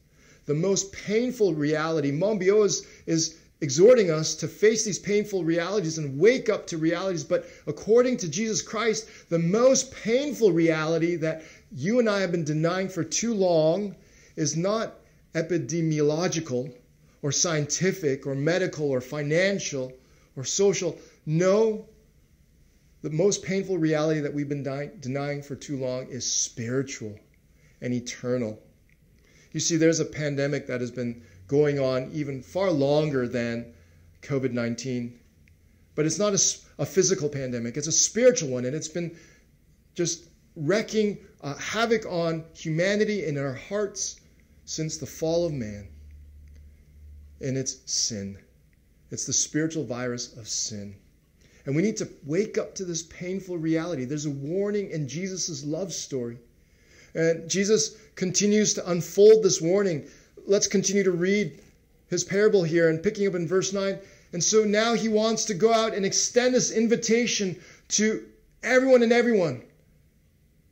the 0.46 0.54
most 0.54 0.92
painful 0.92 1.54
reality. 1.54 2.10
Monbiot 2.10 2.64
is, 2.64 2.86
is 3.06 3.38
exhorting 3.60 4.10
us 4.10 4.34
to 4.34 4.48
face 4.48 4.84
these 4.84 4.98
painful 4.98 5.44
realities 5.44 5.98
and 5.98 6.18
wake 6.18 6.48
up 6.48 6.66
to 6.66 6.78
realities. 6.78 7.22
But 7.22 7.46
according 7.66 8.16
to 8.18 8.28
Jesus 8.28 8.60
Christ, 8.60 9.08
the 9.28 9.38
most 9.38 9.92
painful 9.92 10.52
reality 10.52 11.16
that 11.16 11.44
you 11.70 12.00
and 12.00 12.10
I 12.10 12.20
have 12.20 12.32
been 12.32 12.44
denying 12.44 12.88
for 12.88 13.04
too 13.04 13.34
long 13.34 13.94
is 14.36 14.56
not 14.56 14.98
epidemiological 15.34 16.72
or 17.22 17.30
scientific 17.30 18.26
or 18.26 18.34
medical 18.34 18.90
or 18.90 19.00
financial 19.00 19.92
or 20.36 20.44
social. 20.44 20.98
No, 21.24 21.86
the 23.02 23.10
most 23.10 23.44
painful 23.44 23.78
reality 23.78 24.20
that 24.20 24.34
we've 24.34 24.48
been 24.48 24.64
denying 25.00 25.42
for 25.42 25.54
too 25.54 25.76
long 25.76 26.08
is 26.08 26.30
spiritual 26.30 27.16
and 27.80 27.94
eternal. 27.94 28.60
You 29.52 29.60
see, 29.60 29.76
there's 29.76 30.00
a 30.00 30.04
pandemic 30.04 30.66
that 30.66 30.80
has 30.80 30.90
been 30.90 31.22
going 31.46 31.78
on 31.78 32.10
even 32.12 32.42
far 32.42 32.70
longer 32.70 33.28
than 33.28 33.74
COVID 34.22 34.52
19. 34.52 35.18
But 35.94 36.06
it's 36.06 36.18
not 36.18 36.32
a, 36.32 36.82
a, 36.82 36.86
physical 36.86 37.28
pandemic, 37.28 37.76
it's 37.76 37.86
a 37.86 37.92
spiritual 37.92 38.48
one, 38.48 38.64
and 38.64 38.74
it's 38.74 38.88
been 38.88 39.14
just 39.94 40.24
wreaking 40.56 41.18
uh, 41.42 41.54
havoc 41.56 42.06
on 42.06 42.44
humanity 42.54 43.26
and 43.26 43.36
our 43.36 43.52
hearts 43.52 44.20
since 44.64 44.96
the 44.96 45.06
fall 45.06 45.44
of 45.44 45.52
man. 45.52 45.88
And 47.42 47.58
it's 47.58 47.80
sin. 47.92 48.38
It's 49.10 49.26
the 49.26 49.32
spiritual 49.34 49.84
virus 49.84 50.34
of 50.36 50.48
sin. 50.48 50.94
And 51.66 51.76
we 51.76 51.82
need 51.82 51.98
to 51.98 52.08
wake 52.24 52.56
up 52.56 52.74
to 52.76 52.84
this 52.84 53.02
painful 53.02 53.58
reality. 53.58 54.06
There's 54.06 54.26
a 54.26 54.30
warning 54.30 54.90
in 54.90 55.06
Jesus' 55.08 55.62
love 55.62 55.92
story 55.92 56.38
and 57.14 57.48
Jesus 57.48 57.96
continues 58.14 58.74
to 58.74 58.90
unfold 58.90 59.42
this 59.42 59.60
warning. 59.60 60.06
Let's 60.46 60.66
continue 60.66 61.04
to 61.04 61.10
read 61.10 61.60
his 62.08 62.24
parable 62.24 62.62
here 62.62 62.88
and 62.88 63.02
picking 63.02 63.26
up 63.26 63.34
in 63.34 63.46
verse 63.46 63.72
9. 63.72 63.98
And 64.32 64.42
so 64.42 64.64
now 64.64 64.94
he 64.94 65.08
wants 65.08 65.46
to 65.46 65.54
go 65.54 65.72
out 65.72 65.94
and 65.94 66.06
extend 66.06 66.54
this 66.54 66.70
invitation 66.70 67.60
to 67.88 68.26
everyone 68.62 69.02
and 69.02 69.12
everyone. 69.12 69.62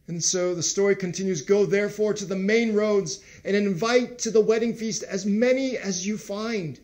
And 0.08 0.22
so 0.22 0.54
the 0.54 0.62
story 0.62 0.96
continues 0.96 1.42
Go 1.42 1.66
therefore 1.66 2.14
to 2.14 2.24
the 2.24 2.36
main 2.36 2.74
roads 2.74 3.20
and 3.44 3.54
invite 3.54 4.18
to 4.20 4.30
the 4.30 4.40
wedding 4.40 4.74
feast 4.74 5.02
as 5.02 5.24
many 5.24 5.76
as 5.76 6.06
you 6.06 6.18
find. 6.18 6.80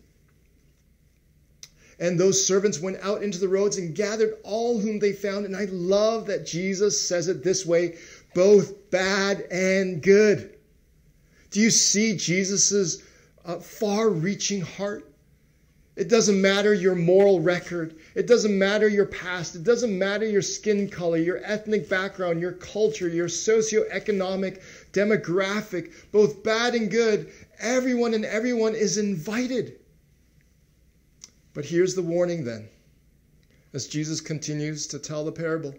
And 1.99 2.21
those 2.21 2.47
servants 2.47 2.79
went 2.79 2.99
out 3.03 3.23
into 3.23 3.39
the 3.39 3.49
roads 3.49 3.79
and 3.79 3.95
gathered 3.95 4.37
all 4.43 4.79
whom 4.79 4.99
they 4.99 5.13
found. 5.13 5.47
And 5.47 5.57
I 5.57 5.65
love 5.65 6.27
that 6.27 6.47
Jesus 6.47 7.01
says 7.01 7.27
it 7.27 7.43
this 7.43 7.65
way 7.65 7.97
both 8.37 8.91
bad 8.91 9.41
and 9.51 10.03
good. 10.03 10.59
Do 11.51 11.59
you 11.59 11.71
see 11.71 12.19
Jesus' 12.19 13.03
uh, 13.47 13.61
far 13.61 14.11
reaching 14.11 14.61
heart? 14.61 15.11
It 15.97 16.11
doesn't 16.11 16.39
matter 16.39 16.75
your 16.75 16.95
moral 16.95 17.41
record. 17.41 17.97
It 18.15 18.27
doesn't 18.27 18.59
matter 18.59 18.89
your 18.89 19.07
past. 19.07 19.57
It 19.57 19.65
doesn't 19.65 19.99
matter 19.99 20.27
your 20.27 20.43
skin 20.43 20.91
color, 20.91 21.17
your 21.17 21.41
ethnic 21.45 21.89
background, 21.89 22.43
your 22.43 22.53
culture, 22.53 23.09
your 23.09 23.29
socioeconomic 23.29 24.61
demographic, 24.93 25.93
both 26.13 26.45
bad 26.45 26.75
and 26.75 26.91
good. 26.91 27.33
Everyone 27.59 28.13
and 28.13 28.27
everyone 28.27 28.75
is 28.75 28.99
invited. 28.99 29.81
But 31.55 31.65
here's 31.65 31.95
the 31.95 32.03
warning 32.03 32.45
then, 32.45 32.69
as 33.73 33.87
Jesus 33.87 34.21
continues 34.21 34.87
to 34.89 34.99
tell 34.99 35.25
the 35.25 35.33
parable 35.33 35.75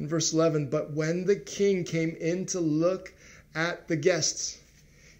in 0.00 0.08
verse 0.08 0.32
11, 0.32 0.70
but 0.70 0.94
when 0.94 1.26
the 1.26 1.36
king 1.36 1.84
came 1.84 2.16
in 2.16 2.46
to 2.46 2.58
look 2.58 3.12
at 3.54 3.86
the 3.86 3.96
guests, 3.96 4.56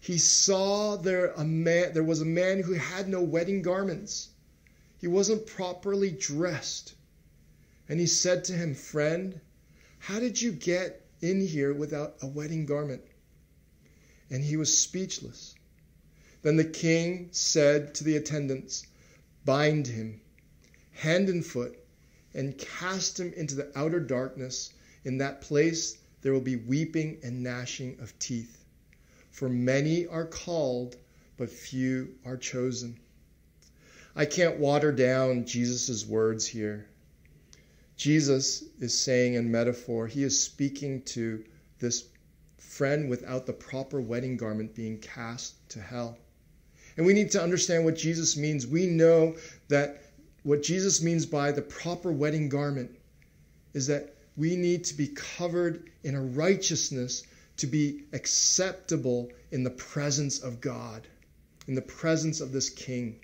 he 0.00 0.16
saw 0.16 0.96
there 0.96 1.32
a 1.32 1.44
man 1.44 1.92
there 1.92 2.02
was 2.02 2.22
a 2.22 2.24
man 2.24 2.62
who 2.62 2.72
had 2.72 3.06
no 3.06 3.22
wedding 3.22 3.60
garments. 3.60 4.30
He 4.98 5.06
wasn't 5.06 5.46
properly 5.46 6.10
dressed. 6.10 6.94
And 7.90 8.00
he 8.00 8.06
said 8.06 8.42
to 8.44 8.54
him, 8.54 8.74
"Friend, 8.74 9.38
how 9.98 10.18
did 10.18 10.40
you 10.40 10.50
get 10.50 11.04
in 11.20 11.46
here 11.46 11.74
without 11.74 12.16
a 12.22 12.26
wedding 12.26 12.64
garment?" 12.64 13.02
and 14.30 14.42
he 14.42 14.56
was 14.56 14.78
speechless. 14.78 15.54
Then 16.40 16.56
the 16.56 16.64
king 16.64 17.28
said 17.32 17.94
to 17.96 18.04
the 18.04 18.16
attendants, 18.16 18.86
Bind 19.44 19.88
him, 19.88 20.22
hand 20.92 21.28
and 21.28 21.44
foot, 21.44 21.79
and 22.34 22.56
cast 22.58 23.18
him 23.18 23.32
into 23.34 23.54
the 23.54 23.70
outer 23.78 24.00
darkness. 24.00 24.72
In 25.04 25.18
that 25.18 25.40
place 25.40 25.98
there 26.22 26.32
will 26.32 26.40
be 26.40 26.56
weeping 26.56 27.18
and 27.22 27.42
gnashing 27.42 27.98
of 28.00 28.18
teeth. 28.18 28.64
For 29.30 29.48
many 29.48 30.06
are 30.06 30.26
called, 30.26 30.96
but 31.36 31.50
few 31.50 32.14
are 32.24 32.36
chosen. 32.36 32.98
I 34.14 34.26
can't 34.26 34.58
water 34.58 34.92
down 34.92 35.46
Jesus' 35.46 36.04
words 36.04 36.46
here. 36.46 36.86
Jesus 37.96 38.64
is 38.80 38.98
saying 38.98 39.34
in 39.34 39.50
metaphor, 39.50 40.06
he 40.06 40.22
is 40.22 40.42
speaking 40.42 41.02
to 41.02 41.44
this 41.78 42.04
friend 42.58 43.08
without 43.08 43.46
the 43.46 43.52
proper 43.52 44.00
wedding 44.00 44.36
garment 44.36 44.74
being 44.74 44.98
cast 44.98 45.54
to 45.70 45.80
hell. 45.80 46.18
And 46.96 47.06
we 47.06 47.12
need 47.12 47.30
to 47.32 47.42
understand 47.42 47.84
what 47.84 47.96
Jesus 47.96 48.36
means. 48.36 48.66
We 48.66 48.86
know 48.86 49.36
that 49.68 50.02
what 50.42 50.62
Jesus 50.62 51.02
means 51.02 51.26
by 51.26 51.52
the 51.52 51.62
proper 51.62 52.10
wedding 52.10 52.48
garment 52.48 52.90
is 53.74 53.86
that 53.88 54.14
we 54.36 54.56
need 54.56 54.84
to 54.84 54.94
be 54.94 55.08
covered 55.08 55.90
in 56.02 56.14
a 56.14 56.22
righteousness 56.22 57.24
to 57.58 57.66
be 57.66 58.04
acceptable 58.14 59.30
in 59.50 59.64
the 59.64 59.70
presence 59.70 60.38
of 60.38 60.60
God, 60.60 61.06
in 61.66 61.74
the 61.74 61.82
presence 61.82 62.40
of 62.40 62.52
this 62.52 62.70
king. 62.70 63.20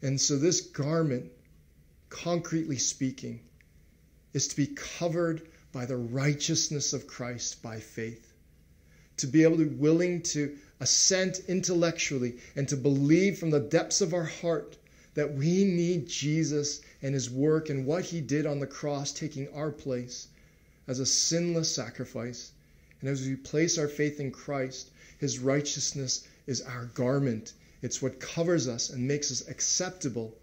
And 0.00 0.18
so, 0.18 0.38
this 0.38 0.62
garment, 0.62 1.30
concretely 2.08 2.78
speaking, 2.78 3.40
is 4.32 4.48
to 4.48 4.56
be 4.56 4.68
covered 4.68 5.46
by 5.72 5.84
the 5.84 5.96
righteousness 5.96 6.92
of 6.94 7.06
Christ 7.06 7.62
by 7.62 7.80
faith. 7.80 8.32
To 9.18 9.26
be 9.26 9.42
able 9.42 9.58
to 9.58 9.66
be 9.66 9.76
willing 9.76 10.22
to 10.22 10.56
assent 10.80 11.40
intellectually 11.48 12.38
and 12.56 12.66
to 12.68 12.76
believe 12.76 13.38
from 13.38 13.50
the 13.50 13.60
depths 13.60 14.00
of 14.00 14.14
our 14.14 14.24
heart 14.24 14.76
that 15.14 15.34
we 15.34 15.64
need 15.64 16.08
Jesus 16.08 16.80
and 17.02 17.14
his 17.14 17.30
work 17.30 17.68
and 17.68 17.86
what 17.86 18.04
he 18.04 18.20
did 18.20 18.46
on 18.46 18.60
the 18.60 18.66
cross, 18.66 19.12
taking 19.12 19.52
our 19.52 19.70
place 19.70 20.28
as 20.86 21.00
a 21.00 21.06
sinless 21.06 21.74
sacrifice. 21.74 22.52
And 23.00 23.10
as 23.10 23.26
we 23.26 23.36
place 23.36 23.78
our 23.78 23.88
faith 23.88 24.20
in 24.20 24.30
Christ, 24.30 24.90
his 25.18 25.38
righteousness 25.38 26.26
is 26.46 26.62
our 26.62 26.86
garment. 26.94 27.52
It's 27.82 28.00
what 28.00 28.20
covers 28.20 28.68
us 28.68 28.90
and 28.90 29.06
makes 29.06 29.30
us 29.30 29.48
acceptable 29.48 30.36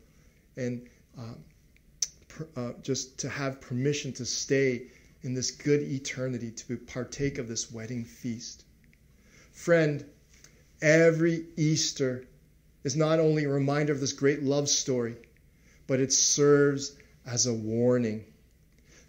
and 0.58 0.88
uh, 1.18 1.34
uh, 2.56 2.72
just 2.82 3.18
to 3.20 3.30
have 3.30 3.62
permission 3.62 4.14
to 4.14 4.26
stay 4.26 4.84
in 5.24 5.34
this 5.34 5.52
good 5.52 5.82
eternity, 5.82 6.52
to 6.52 6.78
partake 6.78 7.38
of 7.38 7.48
this 7.48 7.72
wedding 7.72 8.06
feast. 8.06 8.64
Friend, 9.52 10.06
every 10.82 11.46
Easter 11.58 12.26
is 12.84 12.96
not 12.96 13.20
only 13.20 13.44
a 13.44 13.50
reminder 13.50 13.92
of 13.92 14.00
this 14.00 14.14
great 14.14 14.44
love 14.44 14.70
story, 14.70 15.16
but 15.88 16.00
it 16.00 16.14
serves 16.14 16.96
as 17.26 17.46
a 17.46 17.54
warning. 17.54 18.24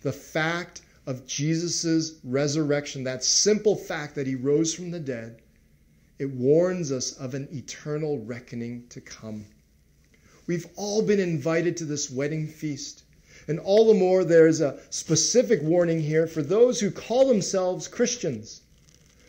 The 0.03 0.13
fact 0.13 0.83
of 1.07 1.27
Jesus' 1.27 2.15
resurrection, 2.25 3.05
that 3.05 3.25
simple 3.25 3.77
fact 3.77 4.15
that 4.15 4.27
he 4.27 4.35
rose 4.35 4.75
from 4.75 4.91
the 4.91 5.01
dead, 5.01 5.43
it 6.19 6.31
warns 6.31 6.93
us 6.93 7.13
of 7.13 7.35
an 7.35 7.49
eternal 7.53 8.19
reckoning 8.19 8.87
to 8.91 9.01
come. 9.01 9.47
We've 10.47 10.67
all 10.77 11.03
been 11.03 11.21
invited 11.21 11.77
to 11.79 11.85
this 11.85 12.11
wedding 12.11 12.47
feast. 12.47 13.05
And 13.49 13.59
all 13.59 13.87
the 13.87 13.99
more, 13.99 14.25
there's 14.25 14.61
a 14.61 14.79
specific 14.91 15.63
warning 15.63 16.01
here 16.01 16.27
for 16.27 16.43
those 16.43 16.81
who 16.81 16.91
call 16.91 17.27
themselves 17.27 17.89
Christians. 17.89 18.61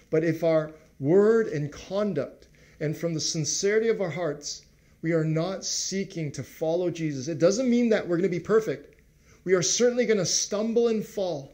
But 0.10 0.24
if 0.24 0.44
our 0.44 0.72
word 1.00 1.48
and 1.48 1.72
conduct 1.72 2.48
and 2.82 2.98
from 2.98 3.14
the 3.14 3.20
sincerity 3.22 3.88
of 3.88 4.02
our 4.02 4.10
hearts, 4.10 4.64
we 5.02 5.14
are 5.14 5.24
not 5.24 5.64
seeking 5.64 6.32
to 6.34 6.44
follow 6.44 6.90
Jesus, 6.90 7.28
it 7.28 7.40
doesn't 7.40 7.70
mean 7.70 7.90
that 7.90 8.08
we're 8.08 8.18
going 8.18 8.30
to 8.30 8.38
be 8.38 8.40
perfect. 8.40 9.02
We 9.44 9.54
are 9.54 9.62
certainly 9.62 10.06
going 10.06 10.18
to 10.18 10.26
stumble 10.26 10.88
and 10.88 11.06
fall. 11.06 11.54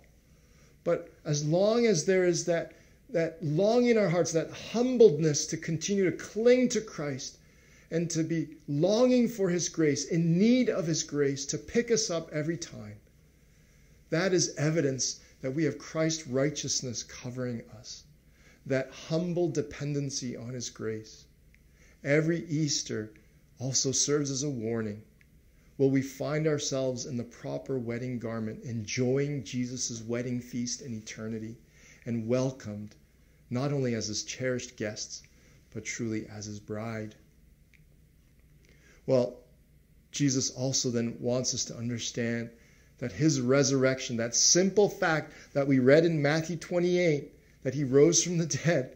But 0.83 1.11
as 1.25 1.45
long 1.45 1.85
as 1.85 2.05
there 2.05 2.25
is 2.25 2.45
that, 2.45 2.73
that 3.09 3.43
longing 3.43 3.91
in 3.91 3.97
our 3.97 4.09
hearts, 4.09 4.31
that 4.31 4.51
humbleness 4.51 5.45
to 5.47 5.57
continue 5.57 6.09
to 6.09 6.15
cling 6.15 6.69
to 6.69 6.81
Christ, 6.81 7.37
and 7.91 8.09
to 8.09 8.23
be 8.23 8.47
longing 8.67 9.27
for 9.27 9.49
His 9.49 9.69
grace, 9.69 10.05
in 10.05 10.37
need 10.37 10.69
of 10.69 10.87
His 10.87 11.03
grace 11.03 11.45
to 11.47 11.57
pick 11.57 11.91
us 11.91 12.09
up 12.09 12.29
every 12.33 12.57
time. 12.57 12.95
That 14.09 14.33
is 14.33 14.55
evidence 14.57 15.19
that 15.41 15.51
we 15.51 15.65
have 15.65 15.77
Christ's 15.77 16.27
righteousness 16.27 17.03
covering 17.03 17.63
us, 17.77 18.03
that 18.67 18.91
humble 18.91 19.49
dependency 19.49 20.35
on 20.37 20.53
His 20.53 20.69
grace. 20.69 21.25
Every 22.03 22.45
Easter 22.45 23.11
also 23.59 23.91
serves 23.91 24.29
as 24.29 24.43
a 24.43 24.49
warning. 24.49 25.01
Will 25.77 25.89
we 25.89 26.01
find 26.01 26.47
ourselves 26.47 27.05
in 27.05 27.17
the 27.17 27.23
proper 27.23 27.77
wedding 27.77 28.19
garment, 28.19 28.63
enjoying 28.63 29.43
Jesus' 29.43 30.01
wedding 30.01 30.39
feast 30.39 30.81
in 30.81 30.93
eternity, 30.93 31.57
and 32.05 32.27
welcomed 32.27 32.95
not 33.49 33.73
only 33.73 33.95
as 33.95 34.07
His 34.07 34.23
cherished 34.23 34.75
guests, 34.77 35.23
but 35.73 35.85
truly 35.85 36.27
as 36.27 36.45
His 36.45 36.59
bride? 36.59 37.15
Well, 39.05 39.39
Jesus 40.11 40.49
also 40.51 40.89
then 40.89 41.17
wants 41.19 41.53
us 41.53 41.65
to 41.65 41.75
understand 41.75 42.49
that 42.99 43.11
his 43.11 43.39
resurrection, 43.39 44.17
that 44.17 44.35
simple 44.35 44.89
fact 44.89 45.31
that 45.53 45.67
we 45.67 45.79
read 45.79 46.05
in 46.05 46.21
Matthew 46.21 46.55
28, 46.55 47.31
that 47.67 47.73
he 47.73 47.83
rose 47.83 48.23
from 48.23 48.37
the 48.37 48.45
dead, 48.45 48.95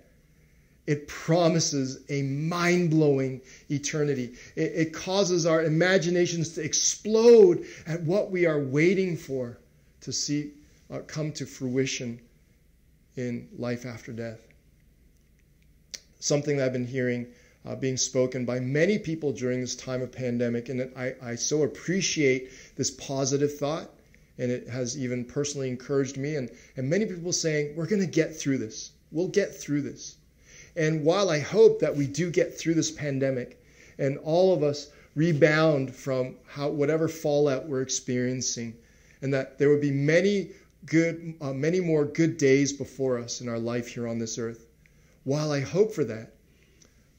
it 0.87 1.05
promises 1.05 2.05
a 2.07 2.21
mind 2.21 2.89
blowing 2.89 3.41
eternity. 3.69 4.35
It, 4.55 4.71
it, 4.73 4.93
causes 4.93 5.45
our 5.45 5.61
imaginations 5.61 6.55
to 6.55 6.63
explode 6.63 7.65
at 7.85 8.01
what 8.03 8.31
we 8.31 8.45
are 8.45 8.61
waiting 8.61 9.17
for 9.17 9.57
to 9.99 10.13
see 10.13 10.51
uh, 10.89 10.99
come 10.99 11.33
to 11.33 11.45
fruition 11.45 12.21
in 13.17 13.49
life 13.57 13.85
after 13.85 14.13
death. 14.13 14.39
Something 16.21 16.55
that 16.55 16.67
I've 16.67 16.71
been 16.71 16.87
hearing 16.87 17.27
uh, 17.65 17.75
being 17.75 17.97
spoken 17.97 18.45
by 18.45 18.61
many 18.61 18.97
people 18.97 19.33
during 19.33 19.59
this 19.59 19.75
time 19.75 20.01
of 20.01 20.13
pandemic. 20.13 20.69
And 20.69 20.89
I, 20.95 21.13
I 21.21 21.35
so 21.35 21.63
appreciate 21.63 22.51
this 22.77 22.89
positive 22.89 23.57
thought. 23.57 23.89
And 24.41 24.51
it 24.51 24.67
has 24.67 24.97
even 24.97 25.23
personally 25.23 25.69
encouraged 25.69 26.17
me. 26.17 26.35
And, 26.35 26.49
and 26.75 26.89
many 26.89 27.05
people 27.05 27.31
saying, 27.31 27.75
we're 27.75 27.85
going 27.85 28.01
to 28.01 28.07
get 28.07 28.35
through 28.35 28.57
this. 28.57 28.91
We'll 29.11 29.27
get 29.27 29.55
through 29.55 29.83
this. 29.83 30.17
And 30.75 31.05
while 31.05 31.29
I 31.29 31.39
hope 31.39 31.79
that 31.79 31.95
we 31.95 32.07
do 32.07 32.31
get 32.31 32.57
through 32.57 32.73
this 32.73 32.89
pandemic 32.89 33.61
and 33.99 34.17
all 34.17 34.53
of 34.53 34.63
us 34.63 34.89
rebound 35.15 35.93
from 35.93 36.37
how, 36.47 36.69
whatever 36.69 37.07
fallout 37.07 37.67
we're 37.67 37.83
experiencing, 37.83 38.73
and 39.21 39.31
that 39.31 39.59
there 39.59 39.69
would 39.69 39.79
be 39.79 39.91
many 39.91 40.49
good, 40.87 41.35
uh, 41.39 41.53
many 41.53 41.79
more 41.79 42.05
good 42.05 42.37
days 42.37 42.73
before 42.73 43.19
us 43.19 43.41
in 43.41 43.47
our 43.47 43.59
life 43.59 43.89
here 43.89 44.07
on 44.07 44.17
this 44.17 44.39
earth. 44.39 44.65
While 45.23 45.51
I 45.51 45.59
hope 45.59 45.93
for 45.93 46.05
that, 46.05 46.33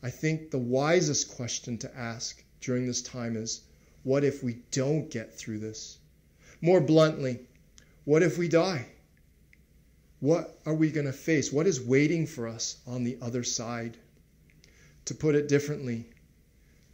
I 0.02 0.10
think 0.10 0.50
the 0.50 0.58
wisest 0.58 1.36
question 1.36 1.78
to 1.78 1.96
ask 1.96 2.42
during 2.60 2.86
this 2.86 3.02
time 3.02 3.36
is 3.36 3.60
what 4.02 4.24
if 4.24 4.42
we 4.42 4.58
don't 4.72 5.08
get 5.08 5.32
through 5.32 5.60
this? 5.60 5.98
More 6.62 6.80
bluntly, 6.80 7.40
what 8.04 8.22
if 8.22 8.38
we 8.38 8.48
die? 8.48 8.86
What 10.20 10.60
are 10.64 10.74
we 10.74 10.92
going 10.92 11.06
to 11.06 11.12
face? 11.12 11.52
What 11.52 11.66
is 11.66 11.80
waiting 11.80 12.24
for 12.24 12.46
us 12.46 12.76
on 12.86 13.02
the 13.02 13.18
other 13.20 13.42
side? 13.42 13.96
To 15.06 15.14
put 15.14 15.34
it 15.34 15.48
differently, 15.48 16.06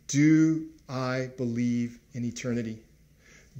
do 0.06 0.70
I 0.88 1.28
believe 1.36 1.98
in 2.14 2.24
eternity? 2.24 2.78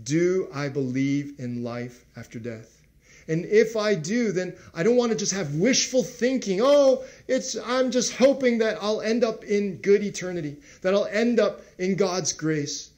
Do 0.02 0.48
I 0.54 0.70
believe 0.70 1.38
in 1.38 1.62
life 1.62 2.06
after 2.16 2.38
death? 2.38 2.80
And 3.28 3.44
if 3.44 3.76
I 3.76 3.94
do, 3.94 4.32
then 4.32 4.56
I 4.74 4.82
don't 4.82 4.96
want 4.96 5.12
to 5.12 5.18
just 5.18 5.32
have 5.32 5.56
wishful 5.56 6.02
thinking. 6.02 6.60
Oh, 6.62 7.04
it's 7.26 7.54
I'm 7.66 7.90
just 7.90 8.14
hoping 8.14 8.56
that 8.58 8.78
I'll 8.80 9.02
end 9.02 9.22
up 9.22 9.44
in 9.44 9.76
good 9.82 10.02
eternity, 10.02 10.56
that 10.80 10.94
I'll 10.94 11.04
end 11.04 11.38
up 11.38 11.60
in 11.76 11.96
God's 11.96 12.32
grace, 12.32 12.88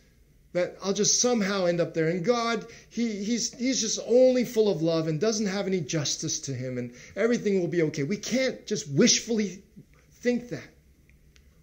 that 0.52 0.76
I'll 0.82 0.92
just 0.92 1.20
somehow 1.20 1.66
end 1.66 1.80
up 1.80 1.94
there. 1.94 2.08
And 2.08 2.24
God, 2.24 2.66
he, 2.88 3.22
he's 3.24 3.52
he's 3.54 3.80
just 3.80 4.00
only 4.06 4.44
full 4.44 4.70
of 4.70 4.82
love 4.82 5.06
and 5.06 5.20
doesn't 5.20 5.46
have 5.46 5.66
any 5.66 5.80
justice 5.80 6.40
to 6.40 6.54
him, 6.54 6.78
and 6.78 6.92
everything 7.16 7.60
will 7.60 7.68
be 7.68 7.82
okay. 7.82 8.02
We 8.02 8.16
can't 8.16 8.66
just 8.66 8.90
wishfully 8.90 9.62
think 10.12 10.48
that. 10.50 10.68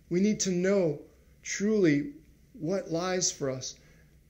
We 0.09 0.21
need 0.21 0.39
to 0.41 0.51
know 0.51 0.99
truly 1.43 2.13
what 2.53 2.91
lies 2.91 3.31
for 3.31 3.49
us, 3.49 3.75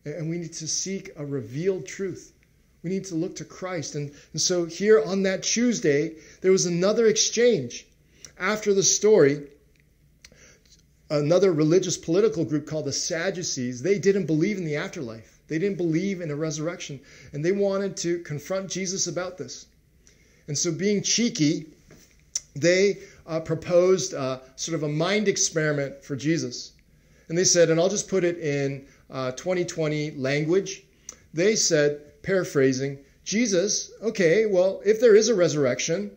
and 0.05 0.29
we 0.29 0.37
need 0.37 0.53
to 0.53 0.67
seek 0.67 1.11
a 1.15 1.25
revealed 1.25 1.85
truth. 1.85 2.33
We 2.83 2.89
need 2.89 3.05
to 3.05 3.15
look 3.15 3.35
to 3.37 3.45
Christ. 3.45 3.95
And, 3.95 4.11
and 4.33 4.41
so 4.41 4.65
here 4.65 5.03
on 5.03 5.23
that 5.23 5.43
Tuesday, 5.43 6.15
there 6.41 6.51
was 6.51 6.65
another 6.65 7.07
exchange. 7.07 7.85
After 8.39 8.73
the 8.73 8.83
story, 8.83 9.47
another 11.09 11.51
religious 11.51 11.97
political 11.97 12.43
group 12.43 12.67
called 12.67 12.85
the 12.85 12.93
Sadducees, 12.93 13.81
they 13.81 13.99
didn't 13.99 14.25
believe 14.25 14.57
in 14.57 14.65
the 14.65 14.75
afterlife. 14.75 15.39
They 15.47 15.59
didn't 15.59 15.77
believe 15.77 16.21
in 16.21 16.31
a 16.31 16.35
resurrection. 16.35 16.99
And 17.33 17.43
they 17.43 17.53
wanted 17.53 17.95
to 17.97 18.19
confront 18.19 18.69
Jesus 18.69 19.07
about 19.07 19.37
this. 19.37 19.65
And 20.47 20.57
so, 20.57 20.71
being 20.71 21.01
cheeky, 21.01 21.67
they 22.55 22.99
uh, 23.25 23.39
proposed 23.39 24.13
uh, 24.13 24.39
sort 24.55 24.75
of 24.75 24.83
a 24.83 24.89
mind 24.89 25.27
experiment 25.27 26.03
for 26.03 26.15
Jesus. 26.15 26.71
And 27.29 27.37
they 27.37 27.43
said, 27.43 27.69
and 27.69 27.79
I'll 27.79 27.89
just 27.89 28.07
put 28.07 28.23
it 28.23 28.37
in 28.39 28.85
uh, 29.09 29.31
2020 29.31 30.11
language. 30.11 30.83
They 31.33 31.55
said, 31.55 32.21
paraphrasing, 32.23 32.99
Jesus, 33.25 33.91
okay, 34.01 34.45
well, 34.45 34.81
if 34.85 35.01
there 35.01 35.15
is 35.15 35.27
a 35.27 35.35
resurrection 35.35 36.11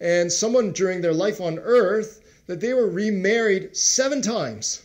and 0.00 0.32
someone 0.32 0.72
during 0.72 1.02
their 1.02 1.12
life 1.12 1.40
on 1.40 1.58
earth 1.58 2.22
that 2.46 2.60
they 2.60 2.72
were 2.72 2.88
remarried 2.88 3.76
seven 3.76 4.22
times, 4.22 4.82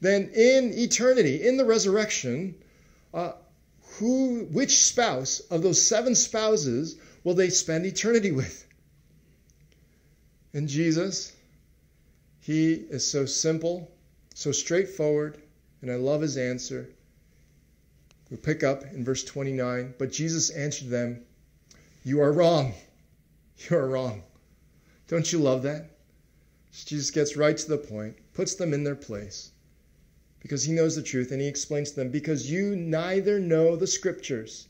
then 0.00 0.30
in 0.34 0.72
eternity, 0.74 1.46
in 1.46 1.56
the 1.56 1.64
resurrection, 1.64 2.54
uh, 3.12 3.32
who, 3.98 4.44
which 4.50 4.78
spouse 4.78 5.40
of 5.40 5.62
those 5.62 5.80
seven 5.80 6.14
spouses 6.14 6.96
will 7.24 7.34
they 7.34 7.50
spend 7.50 7.86
eternity 7.86 8.30
with? 8.30 8.66
And 10.52 10.68
Jesus, 10.68 11.32
he 12.40 12.72
is 12.72 13.04
so 13.04 13.26
simple, 13.26 13.90
so 14.34 14.52
straightforward, 14.52 15.38
and 15.82 15.90
I 15.90 15.96
love 15.96 16.20
his 16.20 16.36
answer. 16.36 16.88
We 18.30 18.36
pick 18.36 18.62
up 18.64 18.82
in 18.84 19.04
verse 19.04 19.24
29. 19.24 19.94
But 19.98 20.12
Jesus 20.12 20.50
answered 20.50 20.88
them, 20.88 21.24
You 22.04 22.20
are 22.20 22.32
wrong. 22.32 22.74
You 23.70 23.76
are 23.78 23.88
wrong. 23.88 24.22
Don't 25.08 25.32
you 25.32 25.38
love 25.38 25.62
that? 25.62 25.95
Jesus 26.84 27.10
gets 27.10 27.36
right 27.36 27.56
to 27.56 27.68
the 27.68 27.78
point, 27.78 28.16
puts 28.34 28.54
them 28.54 28.74
in 28.74 28.84
their 28.84 28.96
place 28.96 29.50
because 30.40 30.62
he 30.62 30.72
knows 30.72 30.94
the 30.94 31.02
truth 31.02 31.32
and 31.32 31.40
he 31.40 31.48
explains 31.48 31.90
to 31.90 31.96
them, 31.96 32.10
Because 32.10 32.50
you 32.50 32.76
neither 32.76 33.40
know 33.40 33.76
the 33.76 33.86
scriptures, 33.86 34.68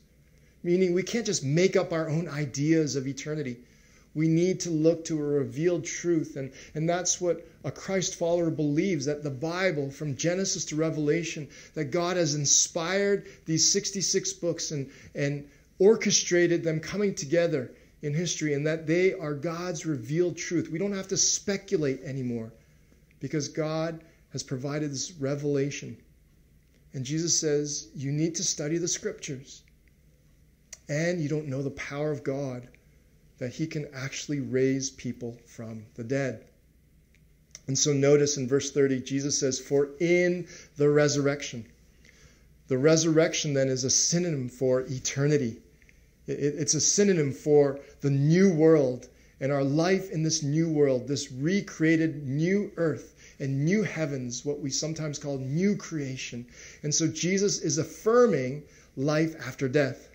meaning 0.63 0.93
we 0.93 1.03
can't 1.03 1.25
just 1.25 1.43
make 1.43 1.75
up 1.75 1.93
our 1.93 2.09
own 2.09 2.27
ideas 2.27 2.95
of 2.95 3.07
eternity. 3.07 3.57
We 4.15 4.27
need 4.27 4.61
to 4.61 4.71
look 4.71 5.05
to 5.05 5.19
a 5.19 5.23
revealed 5.23 5.85
truth. 5.85 6.37
And, 6.37 6.51
and 6.73 6.89
that's 6.89 7.21
what 7.21 7.45
a 7.63 7.69
Christ 7.69 8.15
follower 8.15 8.49
believes 8.49 9.05
that 9.05 9.21
the 9.21 9.29
Bible, 9.29 9.91
from 9.91 10.15
Genesis 10.15 10.65
to 10.65 10.75
Revelation, 10.75 11.47
that 11.75 11.91
God 11.91 12.17
has 12.17 12.33
inspired 12.33 13.27
these 13.45 13.71
66 13.71 14.33
books 14.33 14.71
and, 14.71 14.89
and 15.13 15.47
orchestrated 15.77 16.63
them 16.63 16.79
coming 16.79 17.13
together 17.13 17.71
in 18.01 18.13
history, 18.13 18.53
and 18.53 18.65
that 18.67 18.87
they 18.87 19.13
are 19.13 19.33
God's 19.33 19.85
revealed 19.85 20.37
truth. 20.37 20.69
We 20.69 20.79
don't 20.79 20.93
have 20.93 21.07
to 21.09 21.17
speculate 21.17 22.01
anymore 22.03 22.53
because 23.19 23.47
God 23.47 24.03
has 24.31 24.43
provided 24.43 24.91
this 24.91 25.11
revelation. 25.13 25.97
And 26.93 27.05
Jesus 27.05 27.37
says, 27.39 27.87
You 27.95 28.11
need 28.11 28.35
to 28.35 28.43
study 28.43 28.77
the 28.77 28.87
scriptures. 28.87 29.63
And 30.89 31.19
you 31.19 31.27
don't 31.27 31.47
know 31.47 31.61
the 31.61 31.71
power 31.71 32.11
of 32.11 32.23
God 32.23 32.67
that 33.39 33.53
he 33.53 33.67
can 33.67 33.87
actually 33.93 34.39
raise 34.39 34.89
people 34.89 35.37
from 35.45 35.85
the 35.95 36.03
dead. 36.03 36.45
And 37.67 37.77
so 37.77 37.91
notice 37.91 38.37
in 38.37 38.47
verse 38.47 38.71
30, 38.71 39.01
Jesus 39.01 39.37
says, 39.37 39.59
For 39.59 39.89
in 39.99 40.47
the 40.77 40.89
resurrection. 40.89 41.65
The 42.67 42.77
resurrection 42.77 43.53
then 43.53 43.69
is 43.69 43.83
a 43.83 43.89
synonym 43.89 44.49
for 44.49 44.81
eternity. 44.81 45.57
It's 46.27 46.73
a 46.73 46.81
synonym 46.81 47.31
for 47.31 47.79
the 48.01 48.09
new 48.09 48.53
world 48.53 49.07
and 49.39 49.51
our 49.51 49.63
life 49.63 50.11
in 50.11 50.23
this 50.23 50.43
new 50.43 50.69
world, 50.69 51.07
this 51.07 51.31
recreated 51.31 52.27
new 52.27 52.71
earth 52.75 53.15
and 53.39 53.63
new 53.63 53.83
heavens, 53.83 54.43
what 54.43 54.59
we 54.59 54.69
sometimes 54.69 55.19
call 55.19 55.37
new 55.37 55.75
creation. 55.75 56.45
And 56.83 56.93
so 56.93 57.07
Jesus 57.07 57.59
is 57.59 57.77
affirming 57.77 58.63
life 58.95 59.35
after 59.45 59.69
death. 59.69 60.09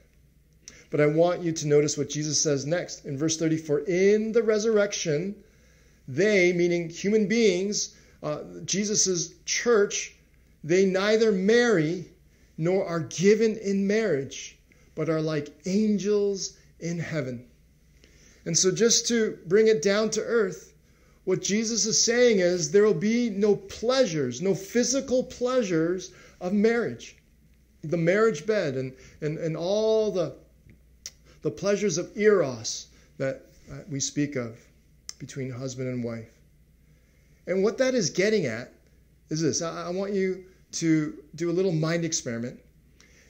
But 0.90 1.00
I 1.00 1.06
want 1.06 1.42
you 1.42 1.52
to 1.52 1.66
notice 1.66 1.96
what 1.96 2.10
Jesus 2.10 2.40
says 2.40 2.66
next 2.66 3.06
in 3.06 3.16
verse 3.16 3.36
34 3.38 3.80
In 3.80 4.32
the 4.32 4.42
resurrection, 4.42 5.36
they, 6.08 6.52
meaning 6.52 6.90
human 6.90 7.26
beings, 7.26 7.94
uh, 8.22 8.42
Jesus' 8.64 9.32
church, 9.46 10.16
they 10.64 10.84
neither 10.84 11.32
marry 11.32 12.06
nor 12.58 12.84
are 12.84 13.00
given 13.00 13.56
in 13.56 13.86
marriage, 13.86 14.58
but 14.94 15.08
are 15.08 15.20
like 15.20 15.54
angels 15.66 16.56
in 16.80 16.98
heaven. 16.98 17.46
And 18.44 18.56
so, 18.56 18.72
just 18.72 19.06
to 19.08 19.38
bring 19.46 19.68
it 19.68 19.82
down 19.82 20.10
to 20.10 20.20
earth, 20.20 20.74
what 21.24 21.42
Jesus 21.42 21.86
is 21.86 22.02
saying 22.02 22.40
is 22.40 22.70
there 22.70 22.84
will 22.84 22.94
be 22.94 23.30
no 23.30 23.54
pleasures, 23.54 24.42
no 24.42 24.54
physical 24.54 25.22
pleasures 25.22 26.12
of 26.40 26.52
marriage. 26.52 27.16
The 27.84 27.96
marriage 27.96 28.46
bed 28.46 28.74
and, 28.74 28.92
and, 29.20 29.38
and 29.38 29.56
all 29.56 30.10
the 30.10 30.36
the 31.42 31.50
pleasures 31.50 31.98
of 31.98 32.16
eros 32.16 32.86
that 33.18 33.42
uh, 33.70 33.78
we 33.90 34.00
speak 34.00 34.36
of 34.36 34.58
between 35.18 35.50
husband 35.50 35.88
and 35.88 36.02
wife. 36.02 36.30
And 37.46 37.62
what 37.62 37.78
that 37.78 37.94
is 37.94 38.10
getting 38.10 38.46
at 38.46 38.72
is 39.28 39.42
this 39.42 39.60
I, 39.60 39.86
I 39.86 39.90
want 39.90 40.12
you 40.12 40.44
to 40.72 41.18
do 41.34 41.50
a 41.50 41.52
little 41.52 41.72
mind 41.72 42.04
experiment. 42.04 42.58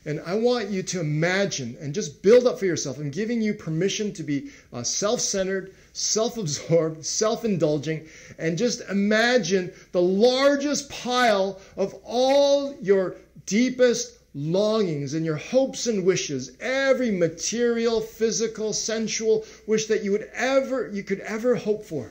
And 0.04 0.20
I 0.26 0.34
want 0.34 0.68
you 0.68 0.82
to 0.82 1.00
imagine 1.00 1.76
and 1.80 1.94
just 1.94 2.22
build 2.22 2.46
up 2.46 2.58
for 2.58 2.66
yourself. 2.66 2.98
I'm 2.98 3.10
giving 3.10 3.40
you 3.40 3.54
permission 3.54 4.12
to 4.14 4.24
be 4.24 4.50
uh, 4.72 4.82
self 4.82 5.20
centered, 5.20 5.72
self 5.92 6.36
absorbed, 6.38 7.06
self 7.06 7.44
indulging, 7.44 8.08
and 8.36 8.58
just 8.58 8.80
imagine 8.90 9.72
the 9.92 10.02
largest 10.02 10.90
pile 10.90 11.60
of 11.76 11.94
all 12.04 12.74
your 12.80 13.14
deepest 13.46 14.18
longings 14.34 15.14
and 15.14 15.24
your 15.24 15.36
hopes 15.36 15.86
and 15.86 16.04
wishes, 16.04 16.52
every 16.58 17.12
material, 17.12 18.00
physical, 18.00 18.72
sensual 18.72 19.44
wish 19.68 19.86
that 19.86 20.02
you 20.02 20.10
would 20.10 20.28
ever 20.34 20.88
you 20.88 21.04
could 21.04 21.20
ever 21.20 21.54
hope 21.54 21.84
for. 21.84 22.10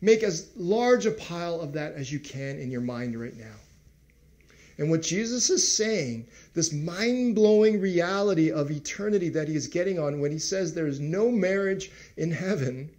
Make 0.00 0.22
as 0.22 0.46
large 0.56 1.04
a 1.04 1.10
pile 1.10 1.60
of 1.60 1.74
that 1.74 1.94
as 1.94 2.10
you 2.10 2.18
can 2.18 2.58
in 2.58 2.70
your 2.70 2.80
mind 2.80 3.20
right 3.20 3.36
now. 3.36 3.56
And 4.78 4.90
what 4.90 5.02
Jesus 5.02 5.48
is 5.48 5.66
saying, 5.66 6.26
this 6.52 6.72
mind 6.72 7.34
blowing 7.34 7.80
reality 7.80 8.50
of 8.50 8.70
eternity 8.70 9.30
that 9.30 9.48
he 9.48 9.56
is 9.56 9.68
getting 9.68 9.98
on 9.98 10.20
when 10.20 10.30
he 10.32 10.38
says 10.38 10.74
there 10.74 10.86
is 10.86 11.00
no 11.00 11.30
marriage 11.30 11.90
in 12.16 12.30
heaven, 12.30 12.90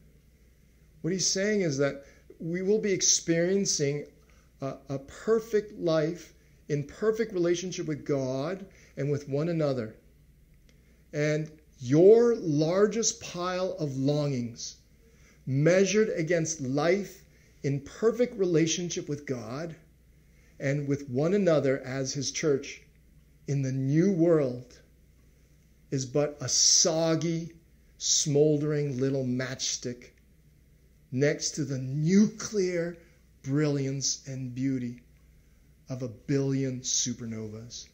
what 1.02 1.14
he's 1.14 1.28
saying 1.28 1.62
is 1.62 1.78
that 1.78 2.04
we 2.40 2.62
will 2.62 2.80
be 2.80 2.92
experiencing 2.92 4.06
a, 4.62 4.76
a 4.90 5.00
perfect 5.00 5.80
life 5.80 6.34
in 6.70 6.84
perfect 6.84 7.34
relationship 7.34 7.88
with 7.88 8.06
God 8.06 8.66
and 8.98 9.12
with 9.12 9.30
one 9.30 9.50
another. 9.50 9.96
And 11.14 11.52
your 11.80 12.36
largest 12.36 13.22
pile 13.22 13.74
of 13.80 13.96
longings, 13.98 14.78
measured 15.46 16.10
against 16.10 16.60
life 16.62 17.24
in 17.64 17.80
perfect 17.82 18.38
relationship 18.38 19.08
with 19.08 19.26
God 19.26 19.76
and 20.60 20.88
with 20.88 21.10
one 21.10 21.34
another 21.34 21.80
as 21.86 22.14
His 22.14 22.32
church 22.32 22.82
in 23.48 23.62
the 23.62 23.72
new 23.72 24.12
world, 24.12 24.80
is 25.92 26.06
but 26.06 26.38
a 26.42 26.50
soggy, 26.50 27.54
smoldering 27.98 29.00
little 29.00 29.24
matchstick 29.24 30.14
next 31.12 31.52
to 31.52 31.64
the 31.64 31.78
nuclear 31.78 32.98
brilliance 33.42 34.28
and 34.28 34.54
beauty 34.54 35.02
of 35.90 36.04
a 36.04 36.08
billion 36.08 36.82
supernovas. 36.82 37.88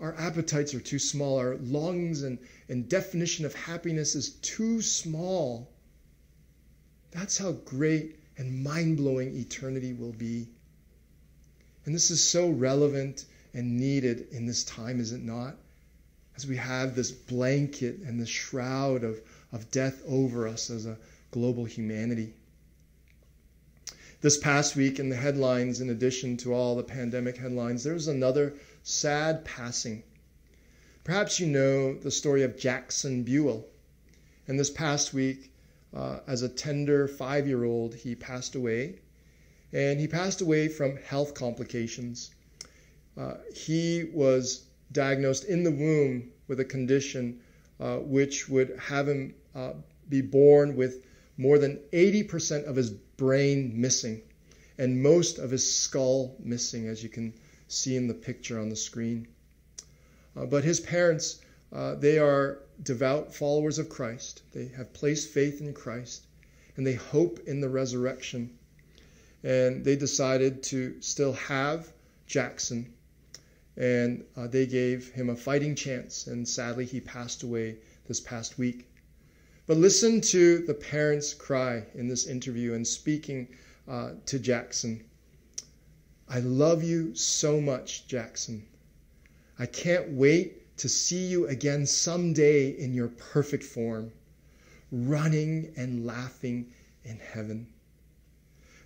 Our 0.00 0.16
appetites 0.16 0.74
are 0.74 0.80
too 0.80 0.98
small. 0.98 1.38
Our 1.38 1.56
longings 1.56 2.22
and, 2.22 2.38
and 2.68 2.88
definition 2.88 3.44
of 3.44 3.54
happiness 3.54 4.14
is 4.14 4.30
too 4.30 4.80
small. 4.82 5.70
That's 7.12 7.38
how 7.38 7.52
great 7.52 8.18
and 8.36 8.62
mind 8.62 8.96
blowing 8.96 9.36
eternity 9.36 9.92
will 9.92 10.12
be. 10.12 10.48
And 11.84 11.94
this 11.94 12.10
is 12.10 12.22
so 12.22 12.48
relevant 12.48 13.24
and 13.54 13.78
needed 13.78 14.28
in 14.30 14.46
this 14.46 14.64
time, 14.64 15.00
is 15.00 15.12
it 15.12 15.22
not? 15.22 15.56
As 16.36 16.46
we 16.46 16.56
have 16.56 16.94
this 16.94 17.10
blanket 17.10 17.98
and 17.98 18.20
this 18.20 18.28
shroud 18.28 19.04
of, 19.04 19.20
of 19.52 19.70
death 19.70 20.02
over 20.06 20.48
us 20.48 20.70
as 20.70 20.86
a 20.86 20.98
global 21.30 21.64
humanity. 21.64 22.34
This 24.22 24.38
past 24.38 24.76
week, 24.76 25.00
in 25.00 25.08
the 25.08 25.16
headlines, 25.16 25.80
in 25.80 25.90
addition 25.90 26.36
to 26.38 26.54
all 26.54 26.76
the 26.76 26.84
pandemic 26.84 27.36
headlines, 27.36 27.82
there 27.82 27.94
was 27.94 28.08
another 28.08 28.54
sad 28.84 29.44
passing. 29.44 30.04
Perhaps 31.04 31.40
you 31.40 31.46
know 31.46 31.94
the 31.94 32.10
story 32.10 32.44
of 32.44 32.56
Jaxon 32.56 33.24
Buell. 33.24 33.66
And 34.46 34.58
this 34.58 34.70
past 34.70 35.12
week, 35.12 35.51
uh, 35.94 36.20
as 36.26 36.42
a 36.42 36.48
tender 36.48 37.06
five 37.06 37.46
year 37.46 37.64
old, 37.64 37.94
he 37.94 38.14
passed 38.14 38.54
away. 38.54 38.98
And 39.72 39.98
he 39.98 40.06
passed 40.06 40.40
away 40.40 40.68
from 40.68 40.96
health 40.96 41.34
complications. 41.34 42.30
Uh, 43.16 43.34
he 43.54 44.10
was 44.12 44.64
diagnosed 44.92 45.44
in 45.44 45.64
the 45.64 45.70
womb 45.70 46.30
with 46.48 46.60
a 46.60 46.64
condition 46.64 47.40
uh, 47.80 47.96
which 47.96 48.48
would 48.48 48.78
have 48.78 49.08
him 49.08 49.34
uh, 49.54 49.72
be 50.08 50.20
born 50.20 50.76
with 50.76 51.04
more 51.36 51.58
than 51.58 51.78
80% 51.92 52.64
of 52.64 52.76
his 52.76 52.90
brain 52.90 53.80
missing 53.80 54.22
and 54.78 55.02
most 55.02 55.38
of 55.38 55.50
his 55.50 55.74
skull 55.74 56.36
missing, 56.38 56.86
as 56.86 57.02
you 57.02 57.08
can 57.08 57.34
see 57.68 57.96
in 57.96 58.08
the 58.08 58.14
picture 58.14 58.58
on 58.58 58.68
the 58.68 58.76
screen. 58.76 59.26
Uh, 60.36 60.46
but 60.46 60.64
his 60.64 60.80
parents 60.80 61.40
uh, 61.72 61.94
they 61.94 62.18
are 62.18 62.58
devout 62.82 63.34
followers 63.34 63.78
of 63.78 63.88
Christ. 63.88 64.42
They 64.52 64.68
have 64.76 64.92
placed 64.92 65.30
faith 65.30 65.60
in 65.60 65.72
Christ 65.72 66.26
and 66.76 66.86
they 66.86 66.94
hope 66.94 67.40
in 67.46 67.60
the 67.60 67.68
resurrection. 67.68 68.58
And 69.42 69.84
they 69.84 69.96
decided 69.96 70.62
to 70.64 71.00
still 71.00 71.32
have 71.34 71.92
Jaxon 72.28 72.86
and 73.76 74.24
uh, 74.36 74.46
they 74.46 74.66
gave 74.66 75.08
him 75.12 75.30
a 75.30 75.36
fighting 75.36 75.74
chance. 75.74 76.26
And 76.26 76.46
sadly, 76.46 76.84
he 76.84 77.00
passed 77.00 77.42
away 77.42 77.76
this 78.06 78.20
past 78.20 78.58
week. 78.58 78.86
But 79.66 79.78
listen 79.78 80.20
to 80.20 80.58
the 80.66 80.74
parents' 80.74 81.32
cry 81.32 81.84
in 81.94 82.08
this 82.08 82.26
interview 82.26 82.74
and 82.74 82.86
speaking 82.86 83.48
uh, 83.88 84.10
to 84.26 84.38
Jaxon. 84.38 85.02
I 86.28 86.40
love 86.40 86.82
you 86.82 87.14
so 87.14 87.60
much, 87.60 88.06
Jackson. 88.06 88.66
I 89.58 89.66
can't 89.66 90.10
wait 90.10 90.61
to 90.76 90.88
see 90.88 91.26
you 91.26 91.46
again 91.46 91.86
someday 91.86 92.70
in 92.70 92.94
your 92.94 93.08
perfect 93.08 93.64
form, 93.64 94.12
running 94.90 95.72
and 95.76 96.06
laughing 96.06 96.66
in 97.04 97.18
heaven. 97.18 97.66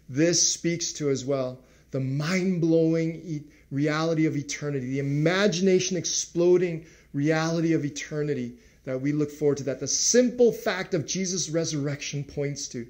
This 0.09 0.53
speaks 0.53 0.93
to 0.95 1.11
as 1.11 1.25
well 1.25 1.61
the 1.91 2.01
mind 2.01 2.61
blowing 2.61 3.45
reality 3.71 4.27
of 4.27 4.37
eternity, 4.37 4.87
the 4.87 4.99
imagination 4.99 5.97
exploding 5.97 6.85
reality 7.13 7.73
of 7.73 7.85
eternity 7.85 8.57
that 8.85 9.01
we 9.01 9.13
look 9.13 9.31
forward 9.31 9.59
to, 9.59 9.65
that 9.65 9.81
the 9.81 9.89
simple 9.89 10.53
fact 10.53 10.95
of 10.95 11.07
Jesus' 11.07 11.49
resurrection 11.51 12.23
points 12.23 12.69
to. 12.69 12.87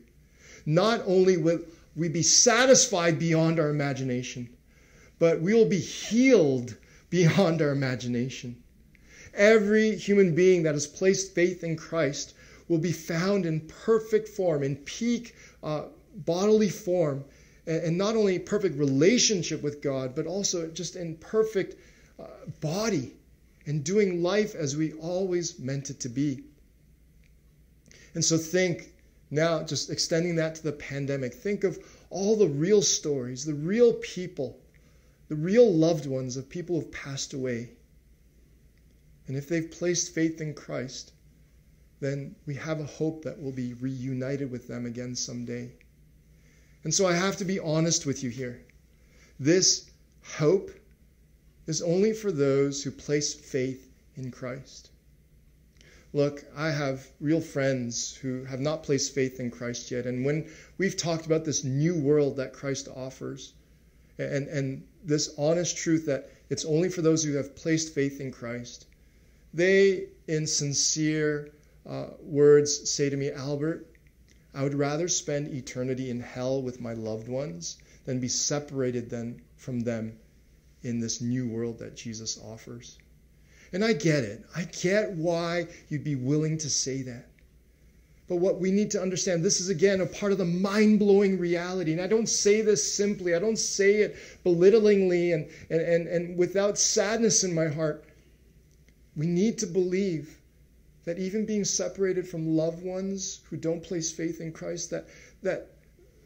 Not 0.67 1.03
only 1.07 1.37
will 1.37 1.61
we 1.95 2.09
be 2.09 2.23
satisfied 2.23 3.19
beyond 3.19 3.59
our 3.59 3.71
imagination, 3.71 4.49
but 5.19 5.41
we 5.41 5.55
will 5.55 5.69
be 5.69 5.79
healed 5.79 6.77
beyond 7.09 7.63
our 7.63 7.71
imagination. 7.71 8.63
Every 9.35 9.97
human 9.97 10.35
being 10.35 10.63
that 10.63 10.75
has 10.75 10.87
placed 10.87 11.35
faith 11.35 11.65
in 11.65 11.77
Christ 11.77 12.35
will 12.69 12.79
be 12.79 12.93
found 12.93 13.47
in 13.47 13.61
perfect 13.61 14.29
form, 14.29 14.63
in 14.63 14.77
peak 14.77 15.35
uh, 15.63 15.85
bodily 16.15 16.69
form, 16.69 17.25
and, 17.67 17.99
not 17.99 18.17
only 18.17 18.39
perfect 18.39 18.79
relationship 18.79 19.63
with 19.63 19.83
God, 19.83 20.15
but 20.15 20.27
also 20.27 20.69
just 20.69 20.97
in 20.97 21.17
perfect 21.17 21.77
uh, 22.19 22.27
body 22.61 23.15
and 23.67 23.83
doing 23.85 24.23
life 24.23 24.55
as 24.55 24.77
we 24.77 24.93
always 24.93 25.59
meant 25.59 25.91
it 25.91 26.01
to 26.01 26.09
be. 26.09 26.45
And 28.15 28.25
so 28.25 28.39
think 28.39 28.93
now, 29.31 29.65
just 29.65 29.91
extending 29.91 30.37
that 30.37 30.55
to 30.57 30.63
the 30.63 30.73
pandemic, 30.73 31.35
think 31.35 31.65
of 31.65 31.79
all 32.11 32.37
the 32.37 32.47
real 32.47 32.81
stories, 32.81 33.45
the 33.45 33.55
real 33.55 33.95
people, 33.95 34.61
the 35.29 35.35
real 35.35 35.71
loved 35.73 36.07
ones 36.07 36.37
of 36.37 36.49
people 36.49 36.81
who've 36.81 36.93
passed 36.93 37.35
away. 37.35 37.71
And 39.27 39.37
if 39.37 39.49
they've 39.49 39.71
placed 39.71 40.15
faith 40.15 40.41
in 40.41 40.55
Christ, 40.55 41.13
then 42.01 42.37
we 42.47 42.55
have 42.55 42.81
a 42.81 42.85
hope 42.85 43.25
that 43.25 43.39
we'll 43.39 43.53
be 43.53 43.75
reunited 43.75 44.51
with 44.51 44.69
them 44.69 44.87
again 44.87 45.15
someday. 45.17 45.73
And 46.85 46.95
so 46.95 47.07
I 47.07 47.15
have 47.15 47.37
to 47.39 47.45
be 47.45 47.59
honest 47.59 48.07
with 48.07 48.23
you 48.23 48.31
here. 48.31 48.61
This 49.41 49.91
hope 50.23 50.71
is 51.67 51.83
only 51.83 52.13
for 52.13 52.31
those 52.31 52.83
who 52.83 52.91
place 52.91 53.35
faith 53.35 53.91
in 54.15 54.31
Christ. 54.31 54.91
Look, 56.13 56.45
I 56.55 56.71
have 56.71 57.11
real 57.21 57.41
friends 57.41 58.15
who 58.15 58.45
have 58.45 58.61
not 58.61 58.85
placed 58.85 59.15
faith 59.15 59.41
in 59.41 59.51
Christ 59.51 59.91
yet. 59.91 60.07
And 60.07 60.25
when 60.25 60.49
we've 60.79 60.97
talked 60.97 61.27
about 61.27 61.45
this 61.45 61.65
new 61.65 61.99
world 61.99 62.37
that 62.37 62.53
Christ 62.53 62.89
offers, 62.95 63.53
and, 64.19 64.47
and 64.49 64.87
this 65.05 65.35
honest 65.37 65.77
truth 65.77 66.07
that 66.07 66.31
it's 66.49 66.65
only 66.65 66.89
for 66.89 67.03
those 67.03 67.23
who 67.25 67.35
have 67.35 67.57
placed 67.57 67.93
faith 67.93 68.21
in 68.21 68.31
Christ, 68.31 68.87
they, 69.57 70.09
in 70.29 70.47
sincere 70.47 71.51
uh, 71.89 72.09
words, 72.21 72.91
say 72.91 73.09
to 73.09 73.17
me, 73.17 73.31
Albert, 73.31 73.87
I 74.55 74.63
would 74.63 74.75
rather 74.75 75.09
spend 75.09 75.49
eternity 75.49 76.11
in 76.11 76.21
hell 76.21 76.63
with 76.63 76.81
my 76.81 76.93
loved 76.93 77.27
ones 77.27 77.79
than 78.05 78.21
be 78.21 78.29
separated 78.29 79.11
then 79.11 79.41
from 79.57 79.81
them 79.81 80.19
in 80.83 81.01
this 81.01 81.21
new 81.21 81.49
world 81.49 81.79
that 81.79 81.97
Jesus 81.97 82.39
offers. 82.39 82.99
And 83.73 83.85
I 83.85 83.95
get 83.95 84.25
it. 84.25 84.45
I 84.55 84.65
get 84.65 85.13
why 85.13 85.67
you'd 85.89 86.05
be 86.05 86.15
willing 86.15 86.59
to 86.59 86.71
say 86.71 87.03
that. 87.03 87.27
But 88.29 88.37
what 88.37 88.61
we 88.61 88.71
need 88.71 88.91
to 88.91 89.01
understand, 89.01 89.45
this 89.45 89.61
is 89.61 89.69
again 89.69 90.01
a 90.01 90.07
part 90.07 90.33
of 90.33 90.39
the 90.39 90.45
mind 90.45 90.99
blowing 90.99 91.39
reality. 91.39 91.93
And 91.93 92.01
I 92.01 92.09
don't 92.09 92.29
say 92.29 92.61
this 92.61 92.93
simply, 92.93 93.35
I 93.35 93.39
don't 93.39 93.59
say 93.59 93.97
it 93.97 94.17
belittlingly 94.45 95.33
and, 95.33 95.49
and, 95.71 95.81
and, 95.81 96.09
and 96.09 96.37
without 96.37 96.77
sadness 96.77 97.45
in 97.45 97.55
my 97.55 97.69
heart. 97.69 98.06
We 99.17 99.27
need 99.27 99.59
to 99.59 99.67
believe 99.67 100.39
that 101.05 101.19
even 101.19 101.47
being 101.47 101.65
separated 101.65 102.29
from 102.29 102.57
loved 102.57 102.83
ones 102.83 103.41
who 103.49 103.57
don't 103.57 103.83
place 103.83 104.13
faith 104.13 104.41
in 104.41 104.53
Christ, 104.53 104.91
that, 104.91 105.07
that 105.43 105.71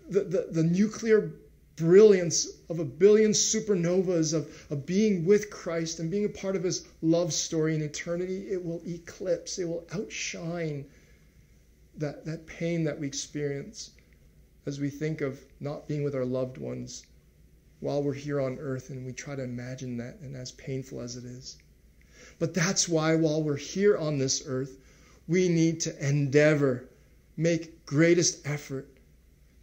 the, 0.09 0.25
the, 0.25 0.49
the 0.51 0.65
nuclear 0.65 1.33
brilliance 1.77 2.49
of 2.69 2.79
a 2.79 2.85
billion 2.85 3.31
supernovas 3.31 4.35
of, 4.35 4.67
of 4.71 4.85
being 4.85 5.25
with 5.25 5.51
Christ 5.51 6.01
and 6.01 6.11
being 6.11 6.25
a 6.25 6.31
part 6.31 6.57
of 6.57 6.65
his 6.65 6.87
love 7.01 7.33
story 7.33 7.75
in 7.75 7.83
eternity, 7.83 8.49
it 8.51 8.63
will 8.63 8.83
eclipse, 8.87 9.59
it 9.59 9.67
will 9.67 9.87
outshine 9.95 10.85
that, 11.97 12.25
that 12.25 12.47
pain 12.47 12.85
that 12.85 12.99
we 12.99 13.07
experience 13.07 13.93
as 14.67 14.81
we 14.81 14.91
think 14.91 15.21
of 15.21 15.41
not 15.61 15.89
being 15.89 16.03
with 16.03 16.15
our 16.15 16.25
loved 16.25 16.59
ones 16.59 17.05
while 17.81 18.03
we're 18.03 18.13
here 18.13 18.41
on 18.41 18.59
earth 18.59 18.91
and 18.91 19.07
we 19.07 19.13
try 19.13 19.35
to 19.35 19.43
imagine 19.43 19.97
that 19.97 20.19
and 20.21 20.37
as 20.37 20.53
painful 20.53 21.01
as 21.01 21.17
it 21.17 21.25
is. 21.25 21.57
But 22.41 22.55
that's 22.55 22.89
why 22.89 23.15
while 23.15 23.43
we're 23.43 23.57
here 23.57 23.99
on 23.99 24.19
this 24.19 24.43
earth, 24.47 24.79
we 25.29 25.49
need 25.49 25.79
to 25.81 26.09
endeavor, 26.09 26.89
make 27.37 27.85
greatest 27.85 28.45
effort 28.47 28.89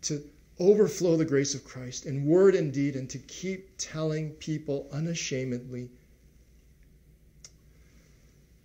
to 0.04 0.24
overflow 0.60 1.18
the 1.18 1.26
grace 1.26 1.56
of 1.56 1.66
Christ 1.66 2.06
in 2.06 2.28
word 2.28 2.54
and 2.54 2.72
deed 2.72 2.96
and 2.96 3.10
to 3.10 3.18
keep 3.18 3.72
telling 3.80 4.30
people 4.34 4.88
unashamedly. 4.92 5.90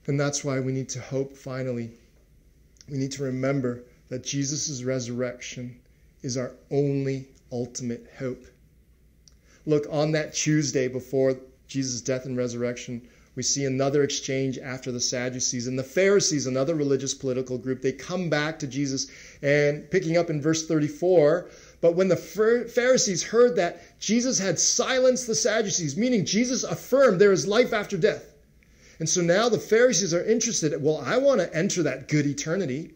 And 0.07 0.21
that's 0.21 0.45
why 0.45 0.61
we 0.61 0.73
need 0.73 0.91
to 0.91 1.01
hope 1.01 1.35
finally. 1.35 1.93
We 2.91 2.99
need 2.99 3.13
to 3.13 3.25
remember 3.25 3.83
that 4.11 4.25
Jesus' 4.25 4.83
resurrection 4.83 5.81
is 6.23 6.37
our 6.37 6.55
only 6.71 7.29
ultimate 7.51 8.07
hope. 8.19 8.45
Look, 9.65 9.87
on 9.91 10.13
that 10.13 10.35
Tuesday 10.35 10.87
before 10.87 11.37
Jesus' 11.67 12.03
death 12.03 12.27
and 12.27 12.37
resurrection, 12.37 13.09
we 13.35 13.43
see 13.43 13.65
another 13.65 14.03
exchange 14.03 14.59
after 14.59 14.93
the 14.93 15.01
Sadducees 15.01 15.67
and 15.67 15.79
the 15.79 15.85
Pharisees, 15.85 16.47
another 16.47 16.75
religious 16.75 17.15
political 17.15 17.57
group. 17.57 17.81
They 17.81 17.93
come 17.93 18.29
back 18.29 18.59
to 18.59 18.67
Jesus 18.67 19.07
and 19.41 19.91
picking 19.91 20.19
up 20.19 20.29
in 20.29 20.43
verse 20.43 20.67
34, 20.67 21.49
but 21.81 21.97
when 21.97 22.09
the 22.09 22.17
Pharisees 22.17 23.23
heard 23.23 23.57
that 23.57 23.99
Jesus 23.99 24.39
had 24.39 24.59
silenced 24.59 25.27
the 25.27 25.35
Sadducees, 25.35 25.97
meaning 25.97 26.27
Jesus 26.27 26.63
affirmed 26.63 27.21
there 27.21 27.33
is 27.33 27.47
life 27.47 27.73
after 27.73 27.97
death. 27.97 28.35
And 28.99 29.09
so 29.09 29.23
now 29.23 29.49
the 29.49 29.59
Pharisees 29.59 30.13
are 30.13 30.25
interested, 30.25 30.81
well, 30.81 31.03
I 31.05 31.17
want 31.17 31.41
to 31.41 31.53
enter 31.57 31.83
that 31.85 32.09
good 32.09 32.27
eternity. 32.27 32.93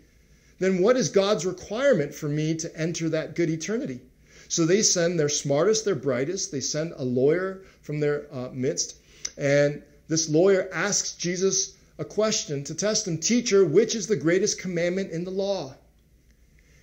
Then 0.59 0.83
what 0.83 0.97
is 0.97 1.09
God's 1.09 1.47
requirement 1.47 2.15
for 2.15 2.29
me 2.29 2.55
to 2.57 2.77
enter 2.77 3.09
that 3.09 3.35
good 3.35 3.51
eternity? 3.51 4.01
So 4.49 4.67
they 4.67 4.83
send 4.83 5.19
their 5.19 5.29
smartest, 5.29 5.85
their 5.85 5.97
brightest, 5.97 6.53
they 6.53 6.61
send 6.61 6.93
a 6.93 7.03
lawyer 7.03 7.63
from 7.83 7.99
their 7.99 8.27
uh, 8.33 8.51
midst. 8.53 8.97
And 9.37 9.83
this 10.09 10.29
lawyer 10.29 10.69
asks 10.73 11.13
Jesus 11.15 11.75
a 11.99 12.05
question 12.05 12.65
to 12.65 12.75
test 12.75 13.09
him 13.09 13.19
Teacher, 13.19 13.65
which 13.65 13.95
is 13.95 14.07
the 14.07 14.17
greatest 14.17 14.61
commandment 14.61 15.11
in 15.11 15.25
the 15.25 15.31
law? 15.31 15.75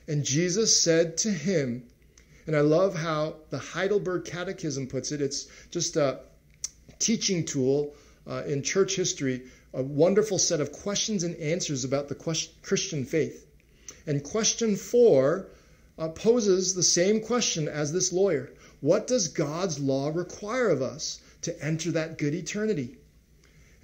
And 0.08 0.26
Jesus 0.26 0.80
said 0.80 1.18
to 1.20 1.32
him, 1.32 1.84
and 2.46 2.56
I 2.56 2.62
love 2.62 2.96
how 2.96 3.36
the 3.50 3.58
Heidelberg 3.58 4.26
Catechism 4.26 4.88
puts 4.88 5.14
it. 5.14 5.22
It's 5.22 5.48
just 5.72 5.96
a 5.96 6.20
teaching 7.00 7.46
tool 7.46 7.94
uh, 8.28 8.44
in 8.46 8.64
church 8.64 8.96
history, 8.96 9.44
a 9.74 9.82
wonderful 9.82 10.38
set 10.38 10.60
of 10.60 10.72
questions 10.72 11.24
and 11.24 11.36
answers 11.38 11.86
about 11.86 12.10
the 12.10 12.16
Christian 12.62 13.06
faith. 13.06 13.46
And 14.06 14.22
question 14.24 14.76
four 14.76 15.48
uh, 15.98 16.10
poses 16.10 16.74
the 16.74 16.84
same 16.84 17.22
question 17.22 17.70
as 17.70 17.94
this 17.94 18.12
lawyer 18.12 18.52
What 18.82 19.08
does 19.08 19.30
God's 19.30 19.80
law 19.80 20.10
require 20.10 20.70
of 20.70 20.82
us 20.82 21.22
to 21.44 21.64
enter 21.64 21.92
that 21.92 22.18
good 22.18 22.34
eternity? 22.34 22.98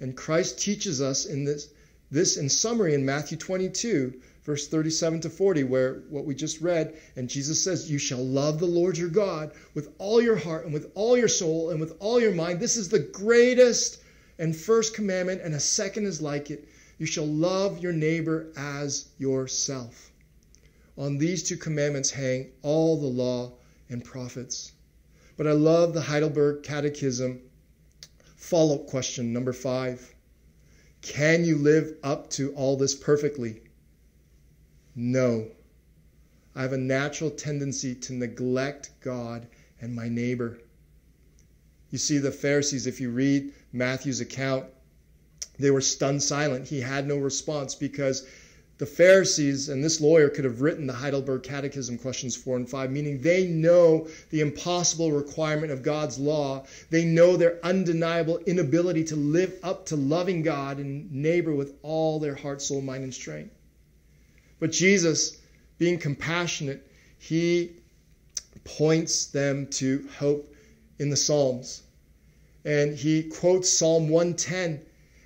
And 0.00 0.16
Christ 0.16 0.58
teaches 0.58 1.00
us 1.00 1.26
in 1.26 1.44
this, 1.44 1.68
this 2.10 2.36
in 2.36 2.48
summary 2.48 2.94
in 2.94 3.04
Matthew 3.04 3.38
22 3.38 4.20
verse 4.42 4.66
37 4.68 5.20
to 5.20 5.30
40, 5.30 5.64
where 5.64 6.02
what 6.08 6.24
we 6.24 6.34
just 6.34 6.60
read, 6.60 6.94
and 7.16 7.28
Jesus 7.28 7.62
says, 7.62 7.90
You 7.90 7.98
shall 7.98 8.24
love 8.24 8.58
the 8.58 8.66
Lord 8.66 8.96
your 8.96 9.08
God 9.08 9.52
with 9.74 9.92
all 9.98 10.20
your 10.20 10.36
heart 10.36 10.64
and 10.64 10.72
with 10.72 10.90
all 10.94 11.16
your 11.16 11.28
soul 11.28 11.70
and 11.70 11.80
with 11.80 11.94
all 12.00 12.20
your 12.20 12.34
mind. 12.34 12.58
This 12.58 12.76
is 12.76 12.88
the 12.88 12.98
greatest 12.98 14.00
and 14.38 14.56
first 14.56 14.94
commandment, 14.94 15.42
and 15.42 15.54
a 15.54 15.60
second 15.60 16.06
is 16.06 16.22
like 16.22 16.50
it. 16.50 16.66
You 16.98 17.06
shall 17.06 17.26
love 17.26 17.82
your 17.82 17.92
neighbor 17.92 18.48
as 18.56 19.08
yourself. 19.18 20.10
On 20.96 21.18
these 21.18 21.42
two 21.42 21.56
commandments 21.56 22.10
hang 22.10 22.50
all 22.62 23.00
the 23.00 23.06
law 23.06 23.52
and 23.88 24.04
prophets. 24.04 24.72
But 25.36 25.46
I 25.46 25.52
love 25.52 25.94
the 25.94 26.02
Heidelberg 26.02 26.62
Catechism 26.62 27.40
follow 28.40 28.76
up 28.76 28.86
question 28.86 29.32
number 29.32 29.52
five. 29.52 30.14
Can 31.02 31.44
you 31.44 31.56
live 31.56 31.94
up 32.02 32.30
to 32.30 32.52
all 32.54 32.76
this 32.76 32.94
perfectly? 32.94 33.60
No. 34.96 35.46
I 36.54 36.62
have 36.62 36.72
a 36.72 36.78
natural 36.78 37.30
tendency 37.30 37.94
to 37.94 38.12
neglect 38.14 38.90
God 39.00 39.46
and 39.80 39.94
my 39.94 40.08
neighbor. 40.08 40.58
You 41.90 41.98
see, 41.98 42.18
the 42.18 42.32
Pharisees, 42.32 42.86
if 42.86 43.00
you 43.00 43.10
read 43.10 43.52
Matthew's 43.72 44.20
account, 44.20 44.66
they 45.58 45.70
were 45.70 45.80
stunned 45.80 46.22
silent. 46.22 46.66
He 46.66 46.80
had 46.80 47.06
no 47.06 47.18
response 47.18 47.74
because 47.74 48.26
the 48.80 48.86
Pharisees 48.86 49.68
and 49.68 49.84
this 49.84 50.00
lawyer 50.00 50.30
could 50.30 50.46
have 50.46 50.62
written 50.62 50.86
the 50.86 50.94
Heidelberg 50.94 51.42
Catechism, 51.42 51.98
questions 51.98 52.34
four 52.34 52.56
and 52.56 52.66
five, 52.66 52.90
meaning 52.90 53.20
they 53.20 53.46
know 53.46 54.08
the 54.30 54.40
impossible 54.40 55.12
requirement 55.12 55.70
of 55.70 55.82
God's 55.82 56.18
law. 56.18 56.64
They 56.88 57.04
know 57.04 57.36
their 57.36 57.58
undeniable 57.62 58.38
inability 58.38 59.04
to 59.04 59.16
live 59.16 59.52
up 59.62 59.84
to 59.86 59.96
loving 59.96 60.40
God 60.40 60.78
and 60.78 61.12
neighbor 61.12 61.54
with 61.54 61.74
all 61.82 62.18
their 62.18 62.34
heart, 62.34 62.62
soul, 62.62 62.80
mind, 62.80 63.04
and 63.04 63.12
strength. 63.12 63.54
But 64.60 64.72
Jesus, 64.72 65.36
being 65.76 65.98
compassionate, 65.98 66.90
he 67.18 67.72
points 68.64 69.26
them 69.26 69.66
to 69.72 70.08
hope 70.18 70.54
in 70.98 71.10
the 71.10 71.18
Psalms. 71.18 71.82
And 72.64 72.96
he 72.96 73.24
quotes 73.24 73.70
Psalm 73.70 74.08
110 74.08 74.80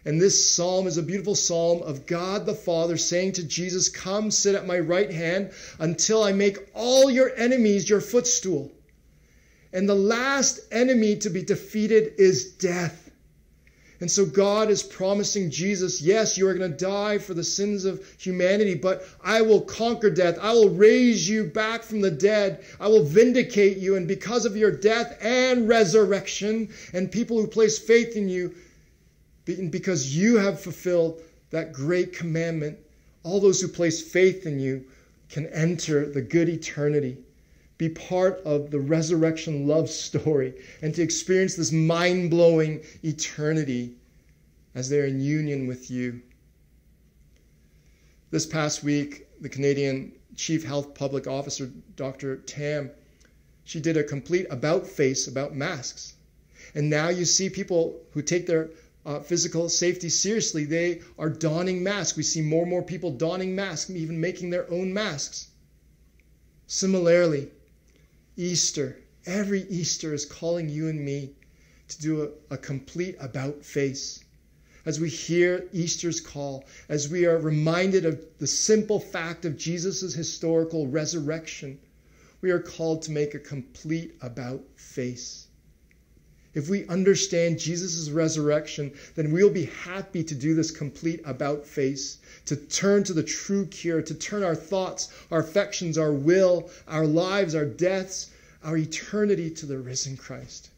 and 0.05 0.21
this 0.21 0.51
psalm 0.51 0.87
is 0.87 0.99
a 0.99 1.03
beautiful 1.03 1.35
psalm 1.35 1.83
of 1.83 2.05
God 2.07 2.45
the 2.45 2.55
Father 2.55 2.99
saying 2.99 3.33
to 3.33 3.45
Jesus, 3.45 3.89
Come 3.89 4.31
sit 4.31 4.55
at 4.55 4.67
my 4.67 4.79
right 4.79 5.11
hand 5.11 5.53
until 5.79 6.23
I 6.23 6.33
make 6.33 6.59
all 6.75 7.11
your 7.11 7.35
enemies 7.37 7.89
your 7.89 8.03
footstool. 8.03 8.71
And 9.73 9.89
the 9.89 9.95
last 9.95 10.61
enemy 10.71 11.17
to 11.17 11.31
be 11.31 11.43
defeated 11.43 12.15
is 12.19 12.53
death. 12.53 13.11
And 14.01 14.11
so 14.11 14.27
God 14.27 14.69
is 14.69 14.83
promising 14.83 15.51
Jesus, 15.51 16.03
yes, 16.03 16.37
you 16.37 16.47
are 16.49 16.55
going 16.55 16.71
to 16.71 16.77
die 16.77 17.17
for 17.17 17.33
the 17.33 17.45
sins 17.45 17.87
of 17.87 18.05
humanity, 18.19 18.75
but 18.75 19.09
I 19.23 19.41
will 19.41 19.63
conquer 19.63 20.11
death. 20.11 20.37
I 20.43 20.53
will 20.53 20.69
raise 20.69 21.27
you 21.27 21.45
back 21.45 21.83
from 21.83 22.03
the 22.03 22.11
dead. 22.11 22.65
I 22.79 22.89
will 22.89 23.05
vindicate 23.05 23.79
you. 23.79 23.97
And 23.97 24.07
because 24.07 24.45
of 24.45 24.57
your 24.57 24.73
death 24.73 25.17
and 25.23 25.67
resurrection, 25.67 26.69
and 26.93 27.11
people 27.11 27.41
who 27.41 27.47
place 27.47 27.79
faith 27.79 28.17
in 28.17 28.29
you, 28.29 28.55
because 29.45 30.17
you 30.17 30.37
have 30.37 30.61
fulfilled 30.61 31.21
that 31.51 31.73
great 31.73 32.13
commandment, 32.13 32.79
all 33.23 33.41
those 33.41 33.61
who 33.61 33.69
place 33.69 34.03
faith 34.03 34.47
in 34.47 34.59
you 34.59 34.85
can 35.29 35.47
enter 35.49 36.07
the 36.07 36.23
good 36.23 36.49
eternity, 36.49 37.17
be 37.77 37.89
part 37.89 38.41
of 38.45 38.71
the 38.71 38.79
resurrection 38.79 39.67
love 39.67 39.89
story, 39.89 40.55
and 40.83 40.95
to 40.95 41.03
experience 41.03 41.57
this 41.57 41.73
mind 41.73 42.31
blowing 42.31 42.81
eternity 43.03 43.95
as 44.75 44.89
they're 44.89 45.07
in 45.07 45.21
union 45.21 45.67
with 45.67 45.91
you. 45.91 46.21
This 48.31 48.47
past 48.47 48.83
week, 48.83 49.27
the 49.41 49.49
Canadian 49.49 50.13
Chief 50.37 50.65
Health 50.65 50.95
Public 50.95 51.27
Officer, 51.27 51.71
Dr. 51.97 52.39
Tam, 52.39 52.91
she 53.65 53.81
did 53.81 53.97
a 53.97 54.05
complete 54.05 54.47
about 54.51 54.87
face 54.87 55.27
about 55.29 55.55
masks. 55.55 56.15
And 56.75 56.91
now 56.91 57.09
you 57.09 57.25
see 57.25 57.49
people 57.49 58.01
who 58.13 58.23
take 58.23 58.47
their 58.47 58.71
uh, 59.07 59.21
physical 59.21 59.69
safety 59.69 60.09
seriously, 60.09 60.65
they 60.65 61.03
are 61.19 61.29
donning 61.29 61.83
masks. 61.83 62.17
We 62.17 62.23
see 62.23 62.41
more 62.41 62.63
and 62.63 62.71
more 62.71 62.83
people 62.83 63.11
donning 63.11 63.55
masks, 63.55 63.91
even 63.91 64.21
making 64.21 64.51
their 64.51 64.71
own 64.71 64.93
masks. 64.93 65.49
Similarly, 66.67 67.51
Easter, 68.37 68.99
every 69.27 69.63
Easter 69.69 70.15
is 70.15 70.25
calling 70.25 70.69
you 70.69 70.89
and 70.89 71.05
me 71.05 71.35
to 71.89 72.01
do 72.01 72.23
a, 72.51 72.55
a 72.55 72.59
complete 72.59 73.17
about 73.21 73.65
face. 73.65 74.25
As 74.87 75.01
we 75.01 75.09
hear 75.09 75.67
Easter's 75.73 76.21
call, 76.21 76.65
as 76.89 77.09
we 77.09 77.27
are 77.27 77.39
reminded 77.39 78.05
of 78.05 78.23
the 78.39 78.47
simple 78.47 79.01
fact 79.01 79.45
of 79.45 79.57
Jesus' 79.57 80.15
historical 80.15 80.87
resurrection, 80.89 81.79
we 82.41 82.51
are 82.51 82.61
called 82.61 83.03
to 83.03 83.11
make 83.11 83.35
a 83.35 83.39
complete 83.39 84.15
about 84.21 84.63
face. 84.77 85.44
If 86.55 86.69
we 86.69 86.87
understand 86.87 87.59
Jesus' 87.59 88.11
resurrection, 88.11 88.93
then 89.17 89.33
we'll 89.33 89.51
be 89.51 89.65
happy 89.65 90.23
to 90.23 90.35
do 90.35 90.55
this 90.55 90.71
complete 90.71 91.21
about 91.25 91.67
face, 91.67 92.19
to 92.47 92.57
turn 92.57 93.03
to 93.05 93.13
the 93.13 93.25
true 93.25 93.67
cure, 93.67 94.03
to 94.03 94.15
turn 94.15 94.45
our 94.45 94.55
thoughts, 94.55 95.09
our 95.31 95.41
affections, 95.41 95.99
our 95.99 96.13
will, 96.13 96.71
our 96.87 97.07
lives, 97.07 97.55
our 97.55 97.65
deaths, 97.65 98.31
our 98.63 98.77
eternity 98.77 99.51
to 99.51 99.67
the 99.67 99.79
risen 99.79 100.17
Christ. 100.17 100.71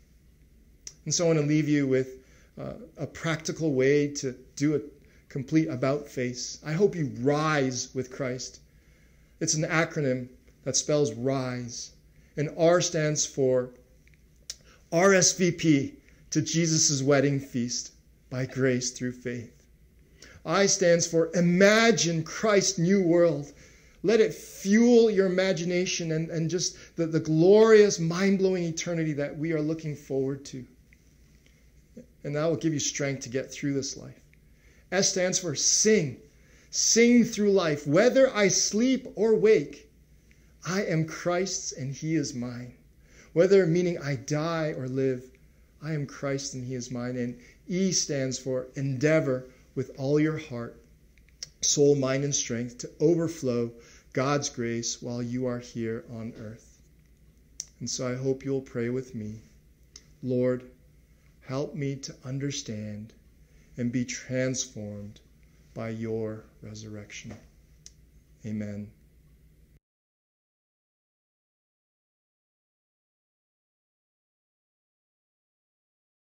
And 1.04 1.14
so 1.14 1.24
I 1.24 1.28
want 1.28 1.40
to 1.40 1.46
leave 1.46 1.68
you 1.68 1.86
with 1.86 2.18
uh, 2.58 2.72
a 2.96 3.06
practical 3.06 3.72
way 3.74 4.08
to 4.08 4.34
do 4.56 4.76
a 4.76 4.80
complete 5.28 5.68
about 5.68 6.08
face. 6.08 6.58
I 6.64 6.72
hope 6.72 6.96
you 6.96 7.12
rise 7.20 7.94
with 7.94 8.10
Christ. 8.10 8.60
It's 9.40 9.54
an 9.54 9.64
acronym 9.64 10.28
that 10.64 10.76
spells 10.76 11.12
rise. 11.12 11.90
And 12.36 12.50
R 12.56 12.80
stands 12.80 13.26
for 13.26 13.70
RSVP 14.92 15.94
to 16.30 16.40
Jesus' 16.40 17.02
wedding 17.02 17.40
feast 17.40 17.92
by 18.30 18.46
grace 18.46 18.90
through 18.92 19.12
faith. 19.12 19.64
I 20.44 20.66
stands 20.66 21.06
for 21.06 21.34
Imagine 21.34 22.22
Christ's 22.22 22.78
New 22.78 23.02
World. 23.02 23.52
Let 24.04 24.20
it 24.20 24.32
fuel 24.32 25.10
your 25.10 25.26
imagination 25.26 26.12
and, 26.12 26.30
and 26.30 26.48
just 26.48 26.76
the, 26.94 27.06
the 27.06 27.18
glorious, 27.18 27.98
mind 27.98 28.38
blowing 28.38 28.62
eternity 28.62 29.12
that 29.14 29.36
we 29.36 29.52
are 29.52 29.60
looking 29.60 29.96
forward 29.96 30.44
to. 30.46 30.64
And 32.22 32.36
that 32.36 32.44
will 32.44 32.56
give 32.56 32.72
you 32.72 32.78
strength 32.78 33.22
to 33.22 33.28
get 33.28 33.50
through 33.52 33.74
this 33.74 33.96
life. 33.96 34.20
S 34.92 35.10
stands 35.10 35.40
for 35.40 35.56
Sing. 35.56 36.18
Sing 36.70 37.24
through 37.24 37.50
life. 37.50 37.86
Whether 37.88 38.32
I 38.32 38.48
sleep 38.48 39.08
or 39.16 39.34
wake, 39.34 39.90
I 40.64 40.84
am 40.84 41.06
Christ's 41.06 41.72
and 41.72 41.92
He 41.92 42.14
is 42.14 42.34
mine. 42.34 42.74
Whether 43.36 43.66
meaning 43.66 43.98
I 43.98 44.16
die 44.16 44.72
or 44.78 44.88
live, 44.88 45.30
I 45.82 45.92
am 45.92 46.06
Christ 46.06 46.54
and 46.54 46.64
He 46.64 46.74
is 46.74 46.90
mine. 46.90 47.18
And 47.18 47.38
E 47.68 47.92
stands 47.92 48.38
for 48.38 48.68
endeavor 48.76 49.44
with 49.74 49.90
all 49.98 50.18
your 50.18 50.38
heart, 50.38 50.80
soul, 51.60 51.96
mind, 51.96 52.24
and 52.24 52.34
strength 52.34 52.78
to 52.78 52.90
overflow 52.98 53.72
God's 54.14 54.48
grace 54.48 55.02
while 55.02 55.22
you 55.22 55.44
are 55.44 55.58
here 55.58 56.02
on 56.10 56.32
earth. 56.38 56.80
And 57.78 57.90
so 57.90 58.10
I 58.10 58.14
hope 58.14 58.42
you'll 58.42 58.62
pray 58.62 58.88
with 58.88 59.14
me. 59.14 59.42
Lord, 60.22 60.62
help 61.42 61.74
me 61.74 61.96
to 61.96 62.16
understand 62.24 63.12
and 63.76 63.92
be 63.92 64.06
transformed 64.06 65.20
by 65.74 65.90
your 65.90 66.44
resurrection. 66.62 67.36
Amen. 68.46 68.90